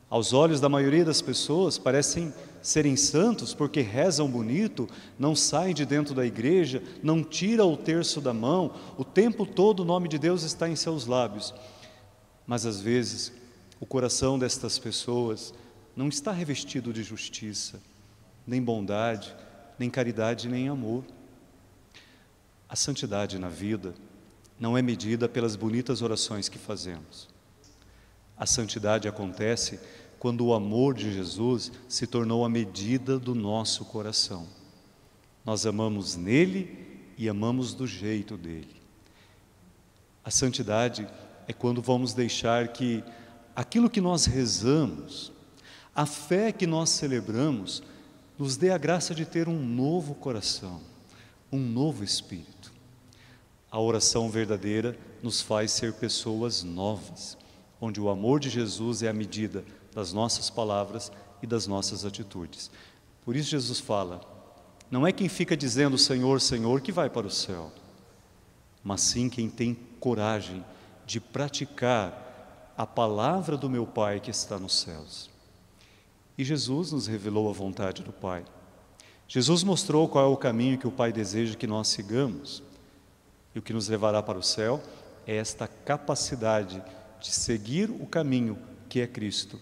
Aos 0.10 0.34
olhos 0.34 0.60
da 0.60 0.68
maioria 0.68 1.06
das 1.06 1.22
pessoas, 1.22 1.78
parecem 1.78 2.34
serem 2.60 2.96
santos 2.96 3.54
porque 3.54 3.82
rezam 3.82 4.28
bonito, 4.28 4.90
não 5.20 5.36
saem 5.36 5.76
de 5.76 5.86
dentro 5.86 6.16
da 6.16 6.26
igreja, 6.26 6.82
não 7.04 7.24
tira 7.24 7.64
o 7.64 7.78
terço 7.78 8.20
da 8.22 8.34
mão, 8.34 8.74
o 8.98 9.06
tempo 9.06 9.46
todo 9.46 9.82
o 9.82 9.86
nome 9.86 10.08
de 10.08 10.18
Deus 10.18 10.42
está 10.42 10.68
em 10.68 10.76
seus 10.76 11.06
lábios. 11.06 11.54
Mas 12.48 12.66
às 12.66 12.82
vezes 12.82 13.40
o 13.82 13.86
coração 13.88 14.38
destas 14.38 14.78
pessoas 14.78 15.56
não 15.96 16.08
está 16.08 16.32
revestido 16.32 16.94
de 16.94 17.02
justiça, 17.02 17.82
nem 18.46 18.62
bondade, 18.62 19.36
nem 19.78 19.90
caridade, 19.90 20.48
nem 20.48 20.70
amor. 20.70 21.04
A 22.70 22.76
santidade 22.76 23.40
na 23.40 23.50
vida 23.50 23.96
não 24.60 24.78
é 24.78 24.84
medida 24.84 25.28
pelas 25.28 25.56
bonitas 25.56 26.04
orações 26.04 26.48
que 26.48 26.60
fazemos. 26.60 27.28
A 28.38 28.46
santidade 28.46 29.08
acontece 29.08 29.80
quando 30.20 30.46
o 30.46 30.54
amor 30.54 30.94
de 30.94 31.12
Jesus 31.12 31.72
se 31.90 32.06
tornou 32.06 32.46
a 32.46 32.50
medida 32.50 33.18
do 33.18 33.34
nosso 33.34 33.84
coração. 33.86 34.48
Nós 35.44 35.66
amamos 35.66 36.16
nele 36.16 37.12
e 37.18 37.28
amamos 37.28 37.74
do 37.74 37.88
jeito 37.88 38.38
dele. 38.38 38.76
A 40.24 40.30
santidade 40.30 41.08
é 41.48 41.54
quando 41.54 41.82
vamos 41.82 42.14
deixar 42.14 42.68
que 42.68 43.04
aquilo 43.56 43.90
que 43.90 44.02
nós 44.02 44.26
rezamos, 44.26 45.32
a 45.96 46.06
fé 46.06 46.52
que 46.52 46.66
nós 46.66 46.90
celebramos, 46.90 47.84
nos 48.38 48.58
dê 48.58 48.72
a 48.72 48.78
graça 48.78 49.14
de 49.14 49.26
ter 49.26 49.48
um 49.48 49.62
novo 49.62 50.16
coração, 50.16 50.82
um 51.52 51.60
novo 51.60 52.04
espírito. 52.04 52.72
A 53.70 53.80
oração 53.80 54.30
verdadeira 54.30 54.98
nos 55.22 55.42
faz 55.42 55.72
ser 55.72 55.94
pessoas 55.94 56.64
novas, 56.64 57.38
onde 57.80 58.02
o 58.02 58.10
amor 58.10 58.40
de 58.40 58.50
Jesus 58.50 59.04
é 59.04 59.10
a 59.10 59.14
medida 59.14 59.64
das 59.94 60.12
nossas 60.14 60.50
palavras 60.50 61.12
e 61.42 61.48
das 61.48 61.68
nossas 61.68 62.06
atitudes. 62.06 62.72
Por 63.24 63.36
isso 63.36 63.52
Jesus 63.52 63.80
fala: 63.80 64.22
não 64.90 65.06
é 65.08 65.12
quem 65.12 65.30
fica 65.30 65.56
dizendo 65.56 65.98
Senhor, 65.98 66.42
Senhor 66.42 66.82
que 66.82 66.92
vai 66.92 67.10
para 67.10 67.28
o 67.28 67.32
céu, 67.32 67.72
mas 68.84 69.02
sim 69.02 69.30
quem 69.30 69.50
tem 69.50 69.78
coragem 70.00 70.66
de 71.06 71.20
praticar 71.20 72.31
a 72.82 72.86
palavra 72.88 73.56
do 73.56 73.70
meu 73.70 73.86
Pai 73.86 74.20
que 74.20 74.32
está 74.32 74.58
nos 74.58 74.80
céus. 74.80 75.30
E 76.36 76.44
Jesus 76.44 76.92
nos 76.92 77.06
revelou 77.06 77.48
a 77.48 77.54
vontade 77.54 78.02
do 78.02 78.12
Pai. 78.12 78.44
Jesus 79.28 79.62
mostrou 79.62 80.10
qual 80.10 80.26
é 80.26 80.28
o 80.28 80.36
caminho 80.36 80.80
que 80.80 80.88
o 80.88 80.92
Pai 80.92 81.14
deseja 81.14 81.54
que 81.54 81.68
nós 81.68 81.90
sigamos. 81.90 82.64
E 83.54 83.60
o 83.60 83.62
que 83.62 83.72
nos 83.72 83.88
levará 83.88 84.24
para 84.24 84.40
o 84.40 84.42
céu 84.42 84.82
é 85.28 85.36
esta 85.36 85.68
capacidade 85.68 86.84
de 87.20 87.30
seguir 87.30 87.92
o 87.92 88.08
caminho 88.08 88.58
que 88.90 89.00
é 89.00 89.06
Cristo 89.06 89.60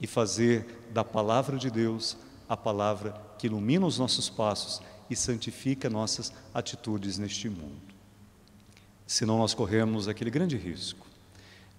e 0.00 0.06
fazer 0.06 0.88
da 0.90 1.04
palavra 1.04 1.58
de 1.58 1.70
Deus 1.70 2.16
a 2.48 2.56
palavra 2.56 3.12
que 3.36 3.46
ilumina 3.46 3.84
os 3.84 3.98
nossos 3.98 4.30
passos 4.30 4.80
e 5.10 5.14
santifica 5.14 5.90
nossas 5.90 6.32
atitudes 6.54 7.18
neste 7.18 7.50
mundo. 7.50 7.82
Senão 9.06 9.36
nós 9.36 9.52
corremos 9.52 10.08
aquele 10.08 10.30
grande 10.30 10.56
risco 10.56 11.07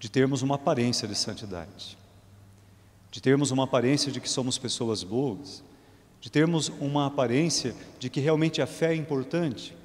de 0.00 0.10
termos 0.10 0.40
uma 0.40 0.54
aparência 0.54 1.06
de 1.06 1.14
santidade, 1.14 1.98
de 3.10 3.20
termos 3.20 3.50
uma 3.50 3.64
aparência 3.64 4.10
de 4.10 4.18
que 4.18 4.30
somos 4.30 4.56
pessoas 4.56 5.04
boas, 5.04 5.62
de 6.22 6.30
termos 6.30 6.72
uma 6.80 7.06
aparência 7.06 7.74
de 7.98 8.08
que 8.08 8.18
realmente 8.18 8.62
a 8.62 8.66
fé 8.66 8.92
é 8.92 8.96
importante, 8.96 9.76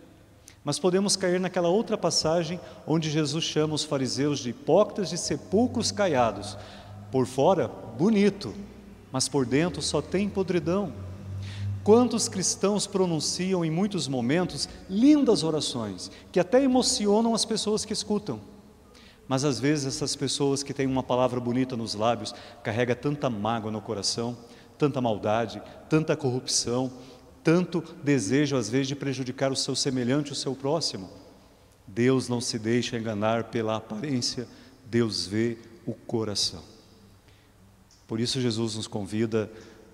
mas 0.63 0.79
podemos 0.79 1.17
cair 1.17 1.37
naquela 1.37 1.67
outra 1.67 1.97
passagem 1.97 2.61
onde 2.87 3.11
Jesus 3.11 3.43
chama 3.43 3.75
os 3.75 3.83
fariseus 3.83 4.39
de 4.39 4.51
hipócritas 4.51 5.09
de 5.09 5.17
sepulcros 5.17 5.91
caiados. 5.91 6.57
Por 7.11 7.27
fora, 7.27 7.67
bonito, 7.67 8.55
mas 9.11 9.27
por 9.27 9.45
dentro 9.45 9.81
só 9.81 10.01
tem 10.01 10.29
podridão. 10.29 10.93
Quantos 11.83 12.29
cristãos 12.29 12.87
pronunciam 12.87 13.65
em 13.65 13.69
muitos 13.69 14.07
momentos 14.07 14.67
lindas 14.89 15.43
orações 15.43 16.09
que 16.31 16.39
até 16.39 16.63
emocionam 16.63 17.35
as 17.35 17.43
pessoas 17.43 17.83
que 17.83 17.93
escutam. 17.93 18.54
Mas 19.27 19.43
às 19.43 19.59
vezes 19.59 19.85
essas 19.85 20.15
pessoas 20.15 20.61
que 20.61 20.73
têm 20.73 20.85
uma 20.85 21.03
palavra 21.03 21.39
bonita 21.39 21.75
nos 21.75 21.95
lábios 21.95 22.33
carrega 22.63 22.95
tanta 22.95 23.29
mágoa 23.29 23.71
no 23.71 23.81
coração, 23.81 24.37
tanta 24.77 25.01
maldade, 25.01 25.61
tanta 25.89 26.15
corrupção, 26.15 26.91
tanto 27.43 27.83
desejo, 28.03 28.55
às 28.55 28.69
vezes, 28.69 28.87
de 28.87 28.95
prejudicar 28.95 29.51
o 29.51 29.55
seu 29.55 29.75
semelhante, 29.75 30.31
o 30.31 30.35
seu 30.35 30.55
próximo. 30.55 31.09
Deus 31.87 32.27
não 32.27 32.41
se 32.41 32.57
deixa 32.57 32.97
enganar 32.97 33.45
pela 33.45 33.75
aparência, 33.75 34.47
Deus 34.85 35.27
vê 35.27 35.57
o 35.85 35.93
coração. 35.93 36.63
Por 38.07 38.19
isso, 38.19 38.41
Jesus 38.41 38.75
nos 38.75 38.87
convida 38.87 39.51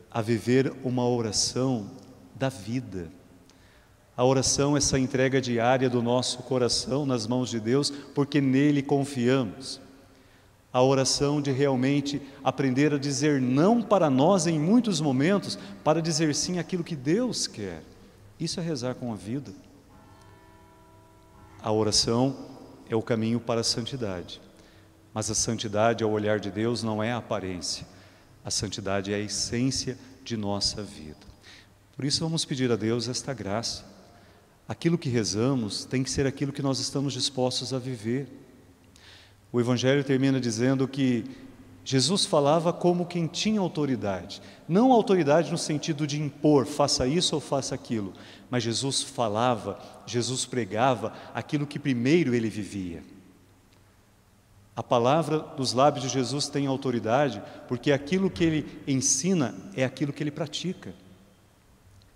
a 0.09 0.21
viver 0.21 0.73
uma 0.83 1.07
oração 1.07 1.91
da 2.35 2.49
vida. 2.49 3.11
A 4.15 4.25
oração, 4.25 4.75
é 4.75 4.77
essa 4.77 4.99
entrega 4.99 5.39
diária 5.39 5.89
do 5.89 6.01
nosso 6.01 6.39
coração 6.39 7.05
nas 7.05 7.25
mãos 7.25 7.49
de 7.49 7.59
Deus, 7.59 7.89
porque 7.89 8.41
nele 8.41 8.81
confiamos 8.81 9.79
a 10.73 10.81
oração 10.81 11.41
de 11.41 11.51
realmente 11.51 12.21
aprender 12.43 12.93
a 12.93 12.97
dizer 12.97 13.41
não 13.41 13.81
para 13.81 14.09
nós 14.09 14.47
em 14.47 14.57
muitos 14.57 15.01
momentos, 15.01 15.59
para 15.83 16.01
dizer 16.01 16.33
sim 16.33 16.59
aquilo 16.59 16.83
que 16.83 16.95
Deus 16.95 17.45
quer. 17.45 17.83
Isso 18.39 18.59
é 18.59 18.63
rezar 18.63 18.95
com 18.95 19.11
a 19.11 19.15
vida. 19.15 19.51
A 21.61 21.71
oração 21.71 22.35
é 22.89 22.95
o 22.95 23.01
caminho 23.01 23.39
para 23.39 23.61
a 23.61 23.65
santidade. 23.65 24.41
Mas 25.13 25.29
a 25.29 25.35
santidade, 25.35 26.03
ao 26.03 26.11
olhar 26.11 26.39
de 26.39 26.49
Deus, 26.49 26.81
não 26.81 27.03
é 27.03 27.11
a 27.11 27.17
aparência. 27.17 27.85
A 28.43 28.49
santidade 28.49 29.11
é 29.11 29.15
a 29.15 29.19
essência 29.19 29.97
de 30.23 30.37
nossa 30.37 30.81
vida. 30.81 31.19
Por 31.95 32.05
isso, 32.05 32.23
vamos 32.23 32.45
pedir 32.45 32.71
a 32.71 32.77
Deus 32.77 33.09
esta 33.09 33.33
graça. 33.33 33.90
Aquilo 34.67 34.97
que 34.97 35.09
rezamos 35.09 35.85
tem 35.85 36.03
que 36.03 36.11
ser 36.11 36.25
aquilo 36.25 36.53
que 36.53 36.61
nós 36.61 36.79
estamos 36.79 37.13
dispostos 37.13 37.73
a 37.73 37.79
viver. 37.79 38.27
O 39.51 39.59
Evangelho 39.59 40.03
termina 40.03 40.39
dizendo 40.39 40.87
que 40.87 41.25
Jesus 41.83 42.25
falava 42.25 42.71
como 42.71 43.05
quem 43.05 43.25
tinha 43.27 43.59
autoridade, 43.59 44.41
não 44.67 44.91
autoridade 44.91 45.51
no 45.51 45.57
sentido 45.57 46.05
de 46.05 46.21
impor, 46.21 46.65
faça 46.65 47.07
isso 47.07 47.33
ou 47.33 47.41
faça 47.41 47.73
aquilo, 47.73 48.13
mas 48.49 48.63
Jesus 48.63 49.01
falava, 49.01 49.79
Jesus 50.05 50.45
pregava 50.45 51.11
aquilo 51.33 51.65
que 51.65 51.79
primeiro 51.79 52.35
ele 52.35 52.49
vivia. 52.49 53.03
A 54.75 54.83
palavra 54.83 55.39
dos 55.39 55.73
lábios 55.73 56.05
de 56.05 56.09
Jesus 56.09 56.47
tem 56.47 56.67
autoridade, 56.67 57.41
porque 57.67 57.91
aquilo 57.91 58.29
que 58.29 58.43
ele 58.43 58.81
ensina 58.87 59.53
é 59.75 59.83
aquilo 59.83 60.13
que 60.13 60.23
ele 60.23 60.31
pratica. 60.31 60.93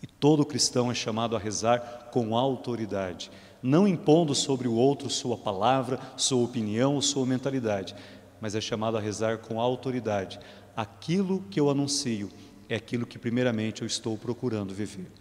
E 0.05 0.07
todo 0.07 0.45
cristão 0.45 0.91
é 0.91 0.93
chamado 0.93 1.35
a 1.35 1.39
rezar 1.39 2.11
com 2.11 2.37
autoridade, 2.37 3.31
não 3.59 3.87
impondo 3.87 4.35
sobre 4.35 4.67
o 4.67 4.75
outro 4.75 5.09
sua 5.09 5.35
palavra, 5.35 5.99
sua 6.15 6.43
opinião 6.43 6.93
ou 6.93 7.01
sua 7.01 7.25
mentalidade, 7.25 7.95
mas 8.39 8.53
é 8.53 8.61
chamado 8.61 8.97
a 8.97 8.99
rezar 8.99 9.39
com 9.39 9.59
autoridade. 9.59 10.39
Aquilo 10.77 11.43
que 11.49 11.59
eu 11.59 11.71
anuncio 11.71 12.29
é 12.69 12.75
aquilo 12.75 13.07
que 13.07 13.17
primeiramente 13.17 13.81
eu 13.81 13.87
estou 13.87 14.15
procurando 14.15 14.75
viver. 14.75 15.11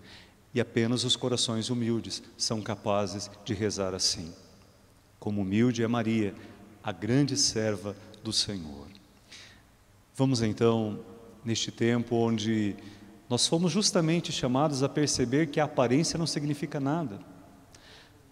E 0.52 0.60
apenas 0.60 1.02
os 1.02 1.16
corações 1.16 1.70
humildes 1.70 2.22
são 2.36 2.60
capazes 2.60 3.30
de 3.42 3.54
rezar 3.54 3.94
assim. 3.94 4.34
Como 5.18 5.40
humilde 5.40 5.82
é 5.82 5.88
Maria, 5.88 6.34
a 6.82 6.92
grande 6.92 7.38
serva 7.38 7.96
do 8.22 8.34
Senhor. 8.34 8.86
Vamos 10.14 10.42
então, 10.42 11.00
neste 11.42 11.70
tempo 11.70 12.16
onde 12.16 12.76
nós 13.28 13.46
fomos 13.46 13.72
justamente 13.72 14.32
chamados 14.32 14.82
a 14.82 14.88
perceber 14.88 15.46
que 15.46 15.60
a 15.60 15.64
aparência 15.64 16.18
não 16.18 16.26
significa 16.26 16.78
nada 16.78 17.18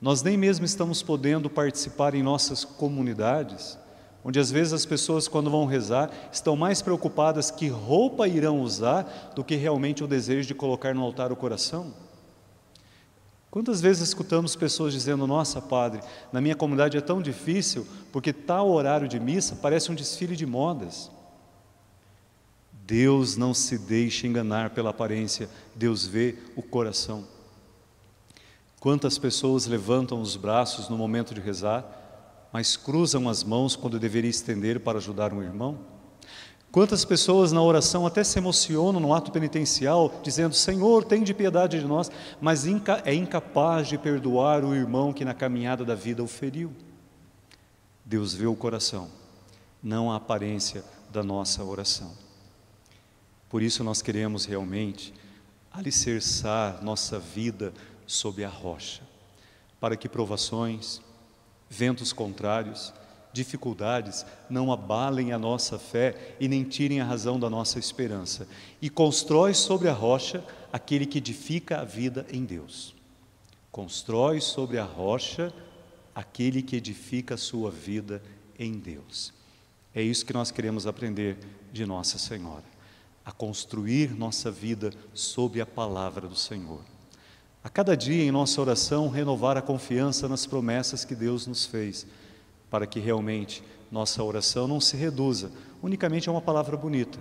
nós 0.03 0.21
nem 0.21 0.37
mesmo 0.37 0.67
estamos 0.67 1.01
podendo 1.01 1.49
participar 1.49 2.13
em 2.17 2.25
nossas 2.25 2.65
comunidades, 2.65 3.79
onde 4.25 4.41
às 4.41 4.51
vezes 4.51 4.73
as 4.73 4.85
pessoas, 4.85 5.29
quando 5.29 5.49
vão 5.49 5.65
rezar, 5.65 6.11
estão 6.33 6.57
mais 6.57 6.83
preocupadas 6.83 7.53
que 7.53 7.69
roupa 7.69 8.27
irão 8.27 8.61
usar 8.61 9.33
do 9.37 9.45
que 9.45 9.55
realmente 9.55 10.03
o 10.03 10.09
desejo 10.09 10.49
de 10.49 10.57
colocar 10.57 10.93
no 10.93 11.03
altar 11.03 11.31
o 11.31 11.37
coração. 11.37 11.95
Quantas 13.49 13.81
vezes 13.81 14.09
escutamos 14.09 14.57
pessoas 14.57 14.93
dizendo: 14.93 15.25
Nossa, 15.25 15.63
padre, 15.63 16.01
na 16.33 16.41
minha 16.41 16.57
comunidade 16.57 16.99
é 16.99 17.01
tão 17.01 17.23
difícil 17.23 17.87
porque 18.11 18.33
tal 18.33 18.71
horário 18.71 19.07
de 19.07 19.21
missa 19.21 19.57
parece 19.63 19.93
um 19.93 19.95
desfile 19.95 20.35
de 20.35 20.47
modas. 20.47 21.13
Deus 22.93 23.39
não 23.39 23.55
se 23.55 23.79
deixa 23.79 24.27
enganar 24.27 24.69
pela 24.69 24.91
aparência, 24.91 25.49
Deus 25.75 26.07
vê 26.07 26.37
o 26.55 26.61
coração. 26.61 27.25
Quantas 28.79 29.17
pessoas 29.17 29.65
levantam 29.65 30.21
os 30.21 30.37
braços 30.37 30.91
no 30.91 30.99
momento 30.99 31.33
de 31.33 31.41
rezar, 31.41 31.87
mas 32.53 32.77
cruzam 32.77 33.31
as 33.31 33.43
mãos 33.43 33.75
quando 33.75 33.99
deveria 33.99 34.29
estender 34.29 34.79
para 34.79 34.99
ajudar 34.99 35.33
um 35.33 35.43
irmão? 35.43 35.79
Quantas 36.71 37.03
pessoas 37.03 37.51
na 37.51 37.63
oração 37.63 38.07
até 38.07 38.23
se 38.23 38.39
emocionam 38.39 39.01
no 39.01 39.15
ato 39.15 39.33
penitencial, 39.33 40.21
dizendo: 40.23 40.55
Senhor, 40.55 41.03
tem 41.03 41.23
de 41.23 41.33
piedade 41.33 41.81
de 41.81 41.87
nós, 41.87 42.11
mas 42.43 42.67
é 43.07 43.15
incapaz 43.15 43.89
de 43.89 43.97
perdoar 43.97 44.63
o 44.63 44.75
irmão 44.75 45.15
que 45.15 45.25
na 45.25 45.33
caminhada 45.33 45.83
da 45.83 45.95
vida 45.95 46.23
o 46.23 46.29
feriu. 46.29 46.71
Deus 48.05 48.35
vê 48.35 48.45
o 48.45 48.55
coração, 48.55 49.09
não 49.83 50.13
a 50.13 50.17
aparência 50.17 50.85
da 51.11 51.23
nossa 51.23 51.65
oração. 51.65 52.32
Por 53.53 53.63
isso 53.63 53.85
nós 53.85 54.01
queremos 54.01 54.47
realmente 54.47 55.13
alicerçar 55.71 56.83
nossa 56.83 57.19
vida 57.19 57.75
sob 58.07 58.43
a 58.43 58.49
rocha, 58.49 59.03
para 59.79 59.95
que 59.95 60.09
provações, 60.09 61.03
ventos 61.69 62.15
contrários, 62.15 62.95
dificuldades 63.31 64.25
não 64.49 64.73
abalem 64.73 65.33
a 65.33 65.39
nossa 65.39 65.79
fé 65.79 66.35
e 66.41 66.49
nem 66.49 66.65
tirem 66.65 67.03
a 67.03 67.05
razão 67.05 67.39
da 67.39 67.51
nossa 67.51 67.79
esperança. 67.79 68.49
E 68.81 68.89
constrói 68.89 69.53
sobre 69.53 69.91
a 69.91 69.93
rocha 69.93 70.43
aquele 70.73 71.05
que 71.05 71.19
edifica 71.19 71.83
a 71.83 71.85
vida 71.85 72.25
em 72.33 72.47
Deus. 72.47 72.95
Constrói 73.71 74.41
sobre 74.41 74.79
a 74.79 74.85
rocha 74.85 75.53
aquele 76.15 76.63
que 76.63 76.77
edifica 76.77 77.35
a 77.35 77.39
sua 77.39 77.71
vida 77.71 78.23
em 78.59 78.79
Deus. 78.79 79.31
É 79.95 80.01
isso 80.01 80.25
que 80.25 80.33
nós 80.33 80.51
queremos 80.51 80.87
aprender 80.87 81.37
de 81.71 81.85
Nossa 81.85 82.17
Senhora, 82.17 82.72
a 83.25 83.33
construir 83.33 84.15
nossa 84.17 84.51
vida 84.51 84.93
sob 85.15 85.61
a 85.61 85.67
palavra 85.67 86.29
do 86.29 86.35
Senhor. 86.35 86.81
A 87.65 87.69
cada 87.69 87.97
dia 87.97 88.25
em 88.25 88.31
nossa 88.31 88.61
oração, 88.61 89.09
renovar 89.09 89.57
a 89.57 89.63
confiança 89.63 90.29
nas 90.29 90.47
promessas 90.47 91.05
que 91.05 91.15
Deus 91.15 91.47
nos 91.47 91.65
fez, 91.65 92.07
para 92.69 92.87
que 92.87 92.99
realmente 92.99 93.63
nossa 93.91 94.23
oração 94.23 94.67
não 94.67 94.81
se 94.81 94.97
reduza 94.97 95.53
unicamente 95.83 96.29
a 96.29 96.33
uma 96.33 96.41
palavra 96.41 96.77
bonita, 96.77 97.19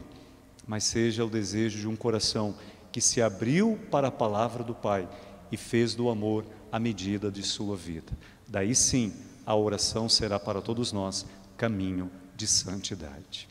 mas 0.66 0.84
seja 0.84 1.26
o 1.26 1.30
desejo 1.30 1.80
de 1.80 1.88
um 1.88 1.96
coração 1.96 2.56
que 2.92 3.02
se 3.02 3.22
abriu 3.22 3.80
para 3.92 4.08
a 4.08 4.12
palavra 4.12 4.64
do 4.64 4.74
Pai 4.74 5.08
e 5.52 5.58
fez 5.58 5.94
do 5.94 6.10
amor 6.10 6.46
a 6.72 6.80
medida 6.80 7.30
de 7.30 7.44
sua 7.44 7.76
vida. 7.76 8.12
Daí 8.48 8.74
sim, 8.74 9.14
a 9.46 9.56
oração 9.56 10.08
será 10.08 10.40
para 10.40 10.62
todos 10.62 10.92
nós 10.92 11.26
caminho 11.58 12.10
de 12.36 12.48
santidade. 12.48 13.51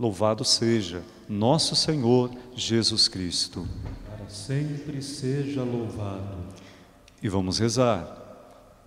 Louvado 0.00 0.46
seja 0.46 1.02
nosso 1.28 1.76
Senhor 1.76 2.30
Jesus 2.56 3.06
Cristo. 3.06 3.68
Para 4.06 4.30
sempre 4.30 5.02
seja 5.02 5.62
louvado. 5.62 6.38
E 7.22 7.28
vamos 7.28 7.58
rezar. 7.58 8.16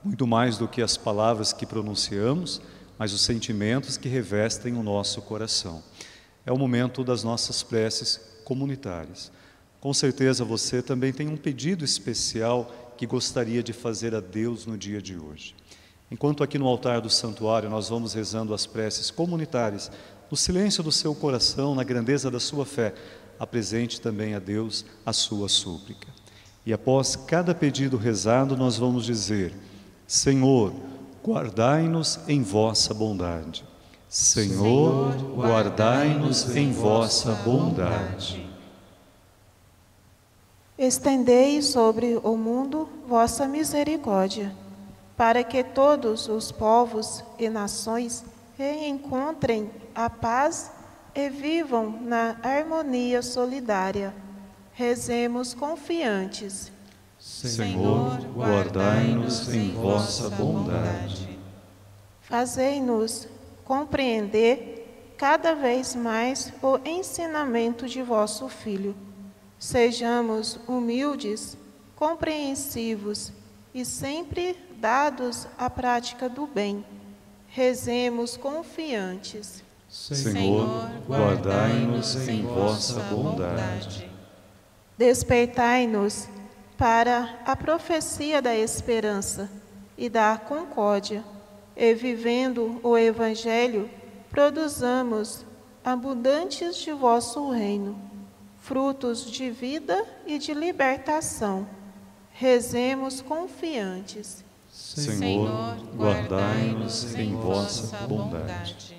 Muito 0.04 0.26
mais 0.26 0.58
do 0.58 0.68
que 0.68 0.82
as 0.82 0.98
palavras 0.98 1.54
que 1.54 1.68
pronunciamos, 1.68 2.60
mas 2.98 3.14
os 3.14 3.22
sentimentos 3.22 3.96
que 3.96 4.10
revestem 4.10 4.76
o 4.76 4.82
nosso 4.82 5.22
coração. 5.22 5.84
É 6.48 6.52
o 6.52 6.58
momento 6.58 7.04
das 7.04 7.24
nossas 7.24 7.62
preces 7.62 8.20
comunitárias. 8.44 9.32
Com 9.80 9.94
certeza 9.94 10.44
você 10.44 10.82
também 10.82 11.14
tem 11.14 11.28
um 11.28 11.38
pedido 11.38 11.86
especial 11.86 12.96
que 12.98 13.06
gostaria 13.06 13.62
de 13.62 13.72
fazer 13.72 14.16
a 14.16 14.20
Deus 14.20 14.66
no 14.66 14.76
dia 14.76 15.00
de 15.00 15.16
hoje. 15.16 15.54
Enquanto 16.14 16.44
aqui 16.44 16.60
no 16.60 16.68
altar 16.68 17.02
do 17.02 17.10
santuário 17.10 17.70
nós 17.72 17.90
vamos 17.90 18.14
rezando 18.14 18.54
as 18.54 18.68
preces 18.68 19.10
comunitárias, 19.10 19.92
no 20.34 20.38
silêncio 20.38 20.82
do 20.82 20.92
seu 20.92 21.14
coração, 21.14 21.76
na 21.76 21.84
grandeza 21.84 22.32
da 22.32 22.40
sua 22.40 22.66
fé, 22.66 22.96
apresente 23.40 24.02
também 24.02 24.34
a 24.34 24.40
Deus 24.40 24.84
a 25.06 25.14
sua 25.14 25.48
súplica. 25.48 26.08
E 26.66 26.74
após 26.74 27.16
cada 27.16 27.54
pedido 27.54 27.98
rezado, 27.98 28.58
nós 28.58 28.76
vamos 28.76 29.06
dizer: 29.06 29.54
Senhor, 30.08 30.74
guardai-nos 31.24 32.20
em 32.28 32.42
vossa 32.42 32.96
bondade. 32.96 33.64
Senhor, 34.10 35.14
guardai-nos 35.36 36.56
em 36.56 36.72
vossa 36.72 37.34
bondade. 37.46 38.44
Estendei 40.76 41.62
sobre 41.62 42.20
o 42.24 42.36
mundo 42.36 42.90
vossa 43.08 43.48
misericórdia, 43.48 44.52
para 45.16 45.44
que 45.44 45.64
todos 45.64 46.28
os 46.28 46.52
povos 46.52 47.24
e 47.38 47.48
nações 47.50 48.33
reencontrem 48.58 49.70
a 49.94 50.10
paz 50.10 50.72
e 51.16 51.30
vivam 51.30 52.00
na 52.02 52.38
harmonia 52.44 53.22
solidária. 53.22 54.14
Rezemos 54.74 55.54
confiantes. 55.54 56.72
Senhor, 57.20 58.20
guardai-nos 58.36 59.54
em 59.54 59.72
vossa 59.72 60.30
bondade. 60.30 61.40
Fazei-nos 62.22 63.28
compreender 63.64 65.14
cada 65.18 65.54
vez 65.54 65.96
mais 65.96 66.52
o 66.62 66.80
ensinamento 66.86 67.88
de 67.88 68.02
vosso 68.02 68.50
Filho 68.50 68.96
Sejamos 69.64 70.60
humildes, 70.68 71.58
compreensivos 71.96 73.32
e 73.74 73.86
sempre 73.86 74.58
dados 74.76 75.48
à 75.58 75.70
prática 75.70 76.28
do 76.28 76.46
bem. 76.46 76.84
Rezemos 77.56 78.36
confiantes. 78.36 79.64
Senhor, 79.88 80.90
guardai-nos 81.08 82.16
em 82.28 82.42
vossa 82.42 83.00
bondade. 83.02 84.10
Despertai-nos 84.98 86.28
para 86.76 87.40
a 87.46 87.56
profecia 87.56 88.42
da 88.42 88.56
esperança 88.56 89.52
e 89.96 90.10
da 90.10 90.36
concórdia, 90.36 91.24
e 91.76 91.94
vivendo 91.94 92.80
o 92.82 92.98
Evangelho, 92.98 93.88
produzamos 94.32 95.46
abundantes 95.86 96.78
de 96.78 96.92
vosso 96.92 97.52
reino 97.52 98.14
frutos 98.64 99.30
de 99.30 99.52
vida 99.52 100.06
e 100.26 100.40
de 100.40 100.54
libertação. 100.54 101.68
Rezemos 102.32 103.22
confiantes. 103.22 104.43
Senhor, 105.02 105.78
guardai-nos 105.96 107.16
em 107.16 107.36
vossa 107.36 108.06
bondade. 108.08 108.96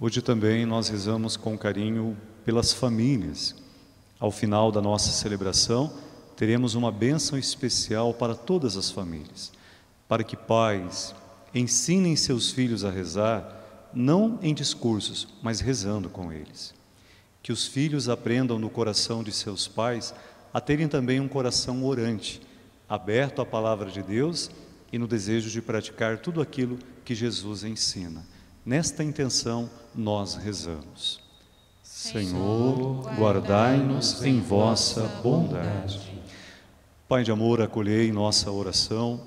Hoje 0.00 0.20
também 0.20 0.66
nós 0.66 0.88
rezamos 0.88 1.36
com 1.36 1.56
carinho 1.56 2.16
pelas 2.44 2.72
famílias. 2.72 3.54
Ao 4.18 4.30
final 4.30 4.72
da 4.72 4.80
nossa 4.80 5.10
celebração, 5.10 5.92
teremos 6.36 6.74
uma 6.74 6.90
bênção 6.90 7.38
especial 7.38 8.12
para 8.14 8.34
todas 8.34 8.76
as 8.76 8.90
famílias, 8.90 9.52
para 10.08 10.24
que 10.24 10.36
pais 10.36 11.14
ensinem 11.54 12.16
seus 12.16 12.50
filhos 12.50 12.84
a 12.84 12.90
rezar, 12.90 13.90
não 13.92 14.38
em 14.42 14.52
discursos, 14.52 15.28
mas 15.42 15.60
rezando 15.60 16.08
com 16.08 16.32
eles 16.32 16.74
que 17.44 17.52
os 17.52 17.66
filhos 17.66 18.08
aprendam 18.08 18.58
no 18.58 18.70
coração 18.70 19.22
de 19.22 19.30
seus 19.30 19.68
pais 19.68 20.14
a 20.52 20.62
terem 20.62 20.88
também 20.88 21.20
um 21.20 21.28
coração 21.28 21.84
orante, 21.84 22.40
aberto 22.88 23.42
à 23.42 23.44
palavra 23.44 23.90
de 23.90 24.02
Deus 24.02 24.50
e 24.94 24.98
no 24.98 25.08
desejo 25.08 25.50
de 25.50 25.60
praticar 25.60 26.18
tudo 26.18 26.40
aquilo 26.40 26.78
que 27.04 27.16
Jesus 27.16 27.64
ensina. 27.64 28.24
Nesta 28.64 29.02
intenção, 29.02 29.68
nós 29.92 30.36
rezamos. 30.36 31.20
Senhor, 31.82 33.02
guardai-nos 33.16 34.22
em 34.22 34.40
vossa 34.40 35.02
bondade. 35.20 36.22
Pai 37.08 37.24
de 37.24 37.32
amor, 37.32 37.60
acolhei 37.60 38.12
nossa 38.12 38.52
oração, 38.52 39.20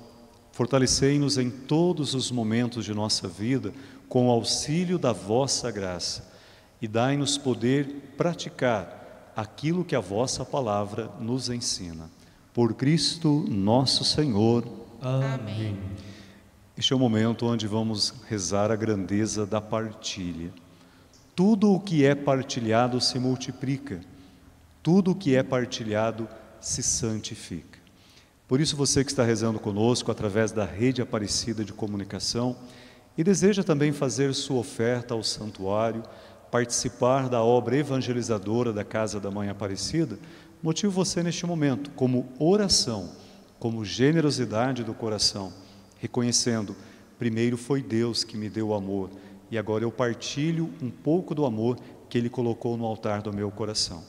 fortalecei-nos 0.52 1.36
em 1.36 1.50
todos 1.50 2.14
os 2.14 2.30
momentos 2.30 2.82
de 2.86 2.94
nossa 2.94 3.28
vida 3.28 3.74
com 4.08 4.28
o 4.28 4.30
auxílio 4.30 4.98
da 4.98 5.12
vossa 5.12 5.70
graça 5.70 6.32
e 6.80 6.88
dai-nos 6.88 7.36
poder 7.36 8.14
praticar 8.16 9.34
aquilo 9.36 9.84
que 9.84 9.94
a 9.94 10.00
vossa 10.00 10.46
palavra 10.46 11.10
nos 11.20 11.50
ensina. 11.50 12.10
Por 12.54 12.72
Cristo 12.72 13.44
nosso 13.46 14.02
Senhor. 14.02 14.87
Amém. 15.00 15.78
Este 16.76 16.92
é 16.92 16.96
o 16.96 16.98
momento 16.98 17.46
onde 17.46 17.68
vamos 17.68 18.14
rezar 18.28 18.72
a 18.72 18.76
grandeza 18.76 19.46
da 19.46 19.60
partilha. 19.60 20.50
Tudo 21.36 21.72
o 21.72 21.78
que 21.78 22.04
é 22.04 22.16
partilhado 22.16 23.00
se 23.00 23.16
multiplica, 23.16 24.00
tudo 24.82 25.12
o 25.12 25.14
que 25.14 25.36
é 25.36 25.42
partilhado 25.44 26.28
se 26.60 26.82
santifica. 26.82 27.78
Por 28.48 28.60
isso, 28.60 28.76
você 28.76 29.04
que 29.04 29.10
está 29.10 29.22
rezando 29.22 29.60
conosco 29.60 30.10
através 30.10 30.50
da 30.50 30.64
rede 30.64 31.00
Aparecida 31.00 31.64
de 31.64 31.72
Comunicação 31.72 32.56
e 33.16 33.22
deseja 33.22 33.62
também 33.62 33.92
fazer 33.92 34.34
sua 34.34 34.58
oferta 34.58 35.14
ao 35.14 35.22
santuário, 35.22 36.02
participar 36.50 37.28
da 37.28 37.40
obra 37.40 37.76
evangelizadora 37.76 38.72
da 38.72 38.82
Casa 38.82 39.20
da 39.20 39.30
Mãe 39.30 39.48
Aparecida, 39.48 40.18
motivo 40.60 40.90
você 40.90 41.22
neste 41.22 41.46
momento 41.46 41.90
como 41.90 42.32
oração, 42.38 43.10
como 43.58 43.84
generosidade 43.84 44.84
do 44.84 44.94
coração, 44.94 45.52
reconhecendo, 45.98 46.76
primeiro 47.18 47.56
foi 47.56 47.82
Deus 47.82 48.22
que 48.22 48.36
me 48.36 48.48
deu 48.48 48.68
o 48.68 48.74
amor 48.74 49.10
e 49.50 49.58
agora 49.58 49.84
eu 49.84 49.90
partilho 49.90 50.70
um 50.80 50.90
pouco 50.90 51.34
do 51.34 51.44
amor 51.44 51.78
que 52.08 52.16
Ele 52.16 52.28
colocou 52.28 52.76
no 52.76 52.84
altar 52.84 53.22
do 53.22 53.32
meu 53.32 53.50
coração. 53.50 54.02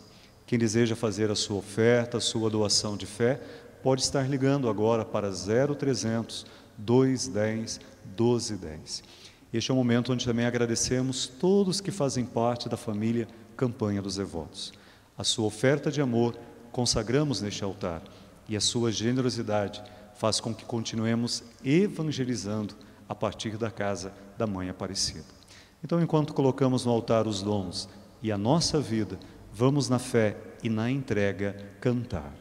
Quem 0.46 0.60
deseja 0.60 0.96
fazer 0.96 1.30
a 1.32 1.36
sua 1.36 1.58
oferta, 1.58 2.18
a 2.18 2.22
sua 2.22 2.50
doação 2.50 2.98
de 2.98 3.06
fé, 3.06 3.40
pode 3.82 4.02
estar 4.02 4.30
ligando 4.30 4.70
agora 4.70 5.06
para 5.06 5.30
0300 5.30 6.46
210 6.78 7.80
1210. 8.18 9.04
Este 9.52 9.72
é 9.72 9.74
o 9.74 9.78
momento 9.78 10.14
onde 10.14 10.26
também 10.26 10.46
agradecemos 10.46 11.28
todos 11.28 11.82
que 11.82 11.92
fazem 11.92 12.26
parte 12.26 12.70
da 12.70 12.78
família 12.78 13.28
Campanha 13.58 14.02
dos 14.02 14.16
Devotos. 14.16 14.72
A 15.18 15.24
sua 15.24 15.46
oferta 15.46 15.92
de 15.92 16.02
amor 16.02 16.38
consagramos 16.72 17.42
neste 17.42 17.64
altar 17.64 18.02
e 18.50 18.58
a 18.58 18.62
sua 18.62 18.92
generosidade 18.92 19.82
faz 20.16 20.40
com 20.40 20.54
que 20.54 20.66
continuemos 20.66 21.44
evangelizando 21.64 22.76
a 23.08 23.16
partir 23.16 23.58
da 23.58 23.72
casa 23.72 24.12
da 24.38 24.46
Mãe 24.46 24.70
Aparecida. 24.70 25.24
Então, 25.84 26.02
enquanto 26.02 26.34
colocamos 26.34 26.86
no 26.86 26.92
altar 26.92 27.28
os 27.28 27.42
dons 27.42 27.88
e 28.22 28.32
a 28.32 28.38
nossa 28.38 28.82
vida, 28.82 29.18
vamos 29.54 29.88
na 29.88 30.00
fé 30.00 30.36
e 30.62 30.70
na 30.70 30.92
entrega 30.92 31.56
cantar. 31.80 32.34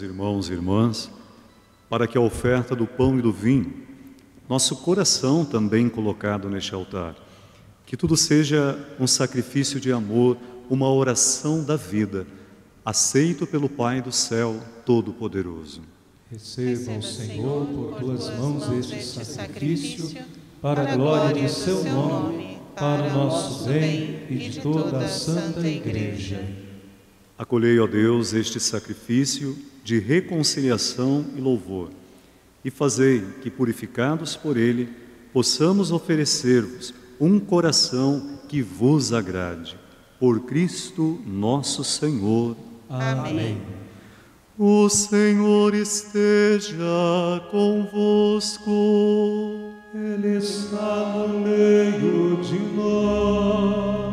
Irmãos 0.00 0.48
e 0.48 0.52
irmãs, 0.52 1.10
para 1.88 2.06
que 2.06 2.18
a 2.18 2.20
oferta 2.20 2.74
do 2.74 2.86
pão 2.86 3.18
e 3.18 3.22
do 3.22 3.32
vinho, 3.32 3.72
nosso 4.48 4.76
coração 4.76 5.44
também 5.44 5.88
colocado 5.88 6.48
neste 6.48 6.74
altar, 6.74 7.14
que 7.84 7.96
tudo 7.96 8.16
seja 8.16 8.78
um 8.98 9.06
sacrifício 9.06 9.80
de 9.80 9.92
amor, 9.92 10.36
uma 10.68 10.92
oração 10.92 11.64
da 11.64 11.76
vida, 11.76 12.26
aceito 12.84 13.46
pelo 13.46 13.68
Pai 13.68 14.02
do 14.02 14.12
céu 14.12 14.60
Todo-Poderoso. 14.84 15.82
Receba, 16.30 17.00
Senhor, 17.00 17.66
por 17.66 18.00
tuas 18.00 18.36
mãos 18.36 18.68
este 18.72 19.24
sacrifício, 19.24 20.24
para 20.60 20.92
a 20.92 20.96
glória 20.96 21.42
de 21.42 21.48
seu 21.48 21.84
nome, 21.84 22.58
para 22.74 23.04
o 23.04 23.12
nosso 23.12 23.64
bem 23.64 24.26
e 24.28 24.36
de 24.36 24.60
toda 24.60 24.98
a 24.98 25.08
Santa 25.08 25.66
Igreja. 25.66 26.65
Acolhei, 27.38 27.78
ó 27.78 27.86
Deus, 27.86 28.32
este 28.32 28.58
sacrifício 28.58 29.56
de 29.84 29.98
reconciliação 29.98 31.24
e 31.36 31.40
louvor, 31.40 31.90
e 32.64 32.70
fazei 32.70 33.22
que, 33.42 33.50
purificados 33.50 34.34
por 34.34 34.56
ele, 34.56 34.88
possamos 35.34 35.92
oferecer-vos 35.92 36.94
um 37.20 37.38
coração 37.38 38.40
que 38.48 38.62
vos 38.62 39.12
agrade. 39.12 39.78
Por 40.18 40.40
Cristo 40.40 41.20
nosso 41.26 41.84
Senhor. 41.84 42.56
Amém. 42.88 43.60
O 44.58 44.88
Senhor 44.88 45.74
esteja 45.74 46.74
convosco. 47.50 48.70
Ele 49.94 50.38
está 50.38 51.26
no 51.28 51.40
meio 51.40 52.38
de 52.42 52.58
nós 52.74 54.05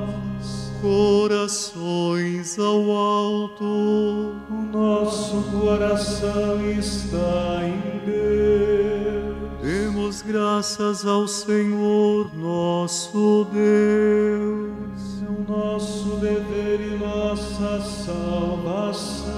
corações 0.83 2.59
ao 2.59 2.91
alto. 2.91 3.63
O 3.63 4.69
nosso 4.69 5.41
coração 5.43 6.69
está 6.71 7.61
em 7.63 8.01
Deus. 8.05 9.61
Demos 9.61 10.21
graças 10.21 11.05
ao 11.05 11.25
Senhor 11.25 12.35
nosso 12.35 13.47
Deus. 13.53 15.23
É 15.23 15.29
o 15.29 15.45
nosso 15.49 16.17
dever 16.17 16.81
e 16.81 16.97
nossa 16.97 17.79
salvação. 17.79 19.31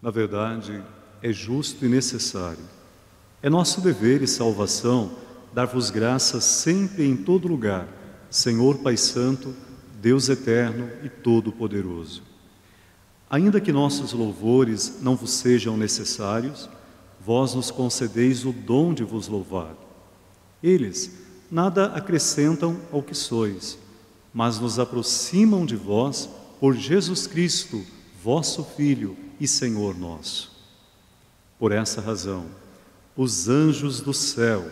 Na 0.00 0.12
verdade, 0.12 0.80
é 1.20 1.32
justo 1.32 1.84
e 1.84 1.88
necessário. 1.88 2.62
É 3.42 3.50
nosso 3.50 3.80
dever 3.80 4.22
e 4.22 4.28
salvação 4.28 5.10
dar-vos 5.52 5.90
graças 5.90 6.44
sempre 6.44 7.02
e 7.02 7.10
em 7.10 7.16
todo 7.16 7.48
lugar 7.48 8.03
Senhor 8.34 8.78
Pai 8.78 8.96
Santo, 8.96 9.54
Deus 10.02 10.28
eterno 10.28 10.90
e 11.04 11.08
todo-poderoso. 11.08 12.20
Ainda 13.30 13.60
que 13.60 13.70
nossos 13.70 14.12
louvores 14.12 14.98
não 15.00 15.14
vos 15.14 15.30
sejam 15.30 15.76
necessários, 15.76 16.68
vós 17.24 17.54
nos 17.54 17.70
concedeis 17.70 18.44
o 18.44 18.50
dom 18.50 18.92
de 18.92 19.04
vos 19.04 19.28
louvar. 19.28 19.76
Eles 20.60 21.12
nada 21.48 21.86
acrescentam 21.94 22.76
ao 22.90 23.04
que 23.04 23.14
sois, 23.14 23.78
mas 24.32 24.58
nos 24.58 24.80
aproximam 24.80 25.64
de 25.64 25.76
vós 25.76 26.28
por 26.58 26.74
Jesus 26.74 27.28
Cristo, 27.28 27.86
vosso 28.20 28.64
Filho 28.64 29.16
e 29.38 29.46
Senhor 29.46 29.96
nosso. 29.96 30.50
Por 31.56 31.70
essa 31.70 32.00
razão, 32.00 32.46
os 33.16 33.48
anjos 33.48 34.00
do 34.00 34.12
céu, 34.12 34.68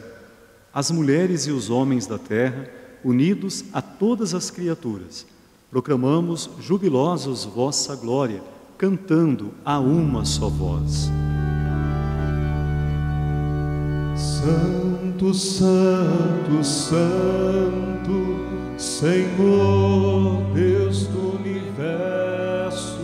as 0.74 0.90
mulheres 0.90 1.46
e 1.46 1.52
os 1.52 1.70
homens 1.70 2.08
da 2.08 2.18
terra, 2.18 2.81
unidos 3.04 3.64
a 3.72 3.80
todas 3.82 4.34
as 4.34 4.50
criaturas. 4.50 5.26
Proclamamos 5.70 6.50
jubilosos 6.60 7.44
vossa 7.44 7.96
glória, 7.96 8.42
cantando 8.76 9.52
a 9.64 9.78
uma 9.80 10.24
só 10.24 10.48
voz. 10.48 11.10
Santo, 14.14 15.32
Santo, 15.32 16.62
Santo, 16.62 18.36
Senhor 18.76 20.42
Deus 20.52 21.06
do 21.06 21.36
universo, 21.36 22.98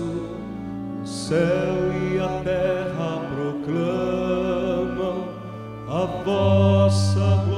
o 1.03 1.07
céu 1.07 1.93
e 2.13 2.19
a 2.19 2.43
terra 2.43 3.23
proclamam 3.35 5.29
a 5.89 6.07
vossa 6.25 7.45
glória. 7.47 7.58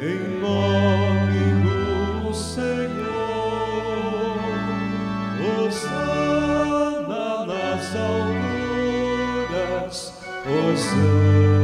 em 0.00 0.38
nome 0.40 1.38
do 2.22 2.32
Senhor. 2.32 2.88
Osana 5.66 7.46
nas 7.46 7.96
alturas. 9.56 10.12
Osana. 10.46 11.57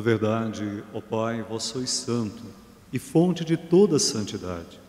Na 0.00 0.02
verdade, 0.02 0.82
ó 0.94 1.00
Pai, 1.02 1.44
vós 1.46 1.64
sois 1.64 1.90
santo 1.90 2.42
e 2.90 2.98
fonte 2.98 3.44
de 3.44 3.54
toda 3.54 3.98
santidade. 3.98 4.80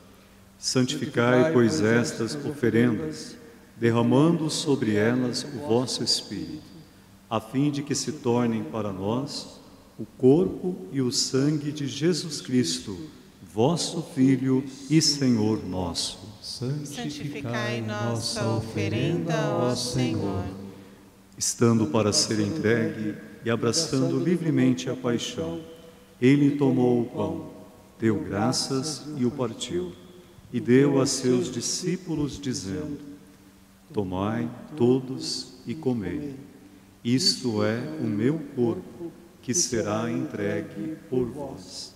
Santificai, 0.57 1.51
pois, 1.51 1.81
estas 1.81 2.33
oferendas, 2.33 3.35
derramando 3.75 4.49
sobre 4.49 4.95
elas 4.95 5.43
o 5.43 5.67
vosso 5.67 6.01
Espírito, 6.01 6.63
a 7.29 7.41
fim 7.41 7.69
de 7.69 7.83
que 7.83 7.93
se 7.93 8.13
tornem 8.13 8.63
para 8.63 8.93
nós 8.93 9.59
o 9.99 10.05
corpo 10.17 10.77
e 10.93 11.01
o 11.01 11.11
sangue 11.11 11.73
de 11.73 11.87
Jesus 11.87 12.39
Cristo, 12.39 12.97
vosso 13.53 14.01
Filho 14.15 14.63
e 14.89 15.01
Senhor 15.01 15.61
nosso 15.65 16.19
santificai 16.41 17.81
nossa 17.81 18.47
oferenda, 18.47 19.35
ó 19.57 19.75
Senhor. 19.75 20.45
Estando 21.37 21.87
para 21.87 22.13
ser 22.13 22.39
entregue 22.39 23.29
e 23.43 23.49
abraçando 23.49 24.19
livremente 24.19 24.89
a 24.89 24.95
paixão, 24.95 25.61
ele 26.21 26.57
tomou 26.57 27.01
o 27.01 27.05
pão, 27.05 27.49
deu 27.99 28.19
graças 28.19 29.03
e 29.17 29.25
o 29.25 29.31
partiu, 29.31 29.93
e 30.53 30.59
deu 30.59 31.01
a 31.01 31.05
seus 31.05 31.51
discípulos, 31.51 32.39
dizendo: 32.39 32.99
Tomai 33.93 34.49
todos 34.75 35.53
e 35.65 35.73
comei. 35.73 36.35
Isto 37.03 37.63
é 37.63 37.79
o 37.99 38.03
meu 38.03 38.39
corpo, 38.55 39.11
que 39.41 39.53
será 39.53 40.11
entregue 40.11 40.95
por 41.09 41.25
vós. 41.25 41.95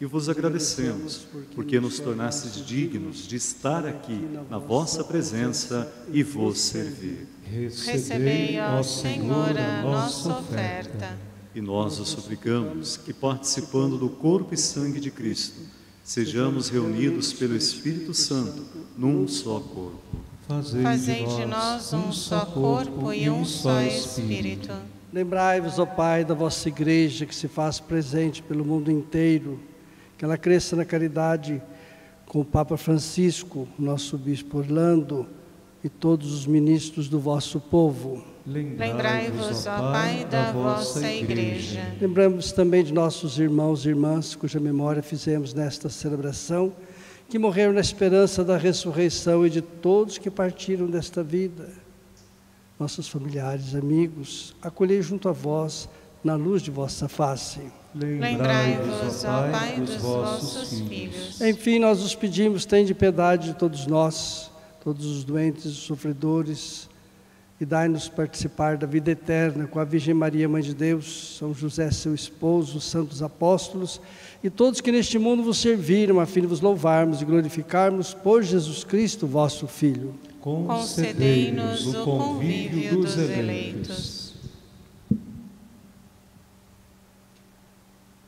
E 0.00 0.06
vos 0.06 0.28
agradecemos, 0.28 1.26
porque 1.54 1.78
nos 1.78 2.00
tornastes 2.00 2.64
dignos 2.66 3.28
de 3.28 3.36
estar 3.36 3.86
aqui 3.86 4.28
na 4.50 4.58
vossa 4.58 5.04
presença 5.04 5.92
e 6.12 6.22
vos 6.22 6.58
servir. 6.58 7.28
Recebei, 7.44 8.58
ó 8.60 8.82
Senhor, 8.82 9.56
a 9.56 9.82
nossa 9.82 10.38
oferta. 10.38 11.16
E 11.54 11.60
nós 11.60 12.00
o 12.00 12.04
suplicamos 12.04 12.96
que, 12.96 13.12
participando 13.12 13.96
do 13.96 14.08
corpo 14.08 14.52
e 14.52 14.56
sangue 14.56 14.98
de 14.98 15.12
Cristo, 15.12 15.60
sejamos 16.02 16.68
reunidos 16.68 17.32
pelo 17.32 17.56
Espírito 17.56 18.12
Santo 18.12 18.64
num 18.98 19.28
só 19.28 19.60
corpo. 19.60 20.00
Fazei 20.48 21.24
de 21.24 21.46
nós 21.46 21.92
um 21.92 22.12
só 22.12 22.44
corpo 22.44 23.12
e 23.12 23.30
um 23.30 23.44
só 23.44 23.80
Espírito. 23.80 24.70
Lembrai-vos, 25.12 25.78
ó 25.78 25.86
Pai, 25.86 26.24
da 26.24 26.34
vossa 26.34 26.68
igreja 26.68 27.24
que 27.24 27.34
se 27.34 27.46
faz 27.46 27.78
presente 27.78 28.42
pelo 28.42 28.64
mundo 28.64 28.90
inteiro, 28.90 29.60
que 30.24 30.26
ela 30.26 30.38
cresça 30.38 30.74
na 30.74 30.86
caridade 30.86 31.60
com 32.24 32.40
o 32.40 32.44
Papa 32.46 32.78
Francisco, 32.78 33.68
nosso 33.78 34.16
Bispo 34.16 34.56
Orlando 34.56 35.26
e 35.84 35.88
todos 35.90 36.32
os 36.32 36.46
ministros 36.46 37.10
do 37.10 37.20
vosso 37.20 37.60
povo. 37.60 38.24
Lembrai-vos, 38.46 39.66
ó 39.66 39.92
Pai, 39.92 40.24
da 40.24 40.50
vossa 40.50 41.12
igreja. 41.12 41.92
Lembramos 42.00 42.52
também 42.52 42.82
de 42.82 42.90
nossos 42.90 43.38
irmãos 43.38 43.84
e 43.84 43.90
irmãs, 43.90 44.34
cuja 44.34 44.58
memória 44.58 45.02
fizemos 45.02 45.52
nesta 45.52 45.90
celebração, 45.90 46.72
que 47.28 47.38
morreram 47.38 47.74
na 47.74 47.80
esperança 47.82 48.42
da 48.42 48.56
ressurreição 48.56 49.46
e 49.46 49.50
de 49.50 49.60
todos 49.60 50.16
que 50.16 50.30
partiram 50.30 50.86
desta 50.86 51.22
vida. 51.22 51.68
Nossos 52.80 53.08
familiares, 53.08 53.74
amigos, 53.74 54.56
acolhei 54.62 55.02
junto 55.02 55.28
a 55.28 55.32
vós, 55.32 55.86
na 56.24 56.34
luz 56.34 56.62
de 56.62 56.70
vossa 56.70 57.08
face. 57.08 57.60
Lembrai-vos, 57.94 59.24
ó 59.24 59.50
Pai, 59.50 59.80
dos 59.80 59.96
vossos 59.96 60.80
filhos. 60.80 61.40
Enfim, 61.40 61.78
nós 61.78 62.02
os 62.02 62.14
pedimos, 62.14 62.64
tende 62.64 62.94
piedade 62.94 63.48
de 63.48 63.54
todos 63.54 63.86
nós 63.86 64.50
todos 64.84 65.06
os 65.06 65.24
doentes 65.24 65.64
e 65.64 65.74
sofredores, 65.74 66.90
e 67.58 67.64
dai-nos 67.64 68.06
participar 68.06 68.76
da 68.76 68.86
vida 68.86 69.12
eterna 69.12 69.66
com 69.66 69.80
a 69.80 69.84
Virgem 69.84 70.12
Maria, 70.12 70.46
Mãe 70.46 70.60
de 70.60 70.74
Deus, 70.74 71.36
São 71.38 71.54
José, 71.54 71.90
seu 71.90 72.14
esposo, 72.14 72.76
os 72.76 72.84
santos 72.84 73.22
apóstolos 73.22 73.98
e 74.42 74.50
todos 74.50 74.82
que 74.82 74.92
neste 74.92 75.18
mundo 75.18 75.42
vos 75.42 75.56
serviram, 75.56 76.20
a 76.20 76.26
fim 76.26 76.42
de 76.42 76.48
vos 76.48 76.60
louvarmos 76.60 77.22
e 77.22 77.24
glorificarmos 77.24 78.12
por 78.12 78.42
Jesus 78.42 78.84
Cristo, 78.84 79.26
vosso 79.26 79.66
Filho. 79.66 80.14
Concedei-nos 80.40 81.86
o 81.86 82.04
convívio 82.04 83.00
dos 83.00 83.16
eleitos. 83.16 84.13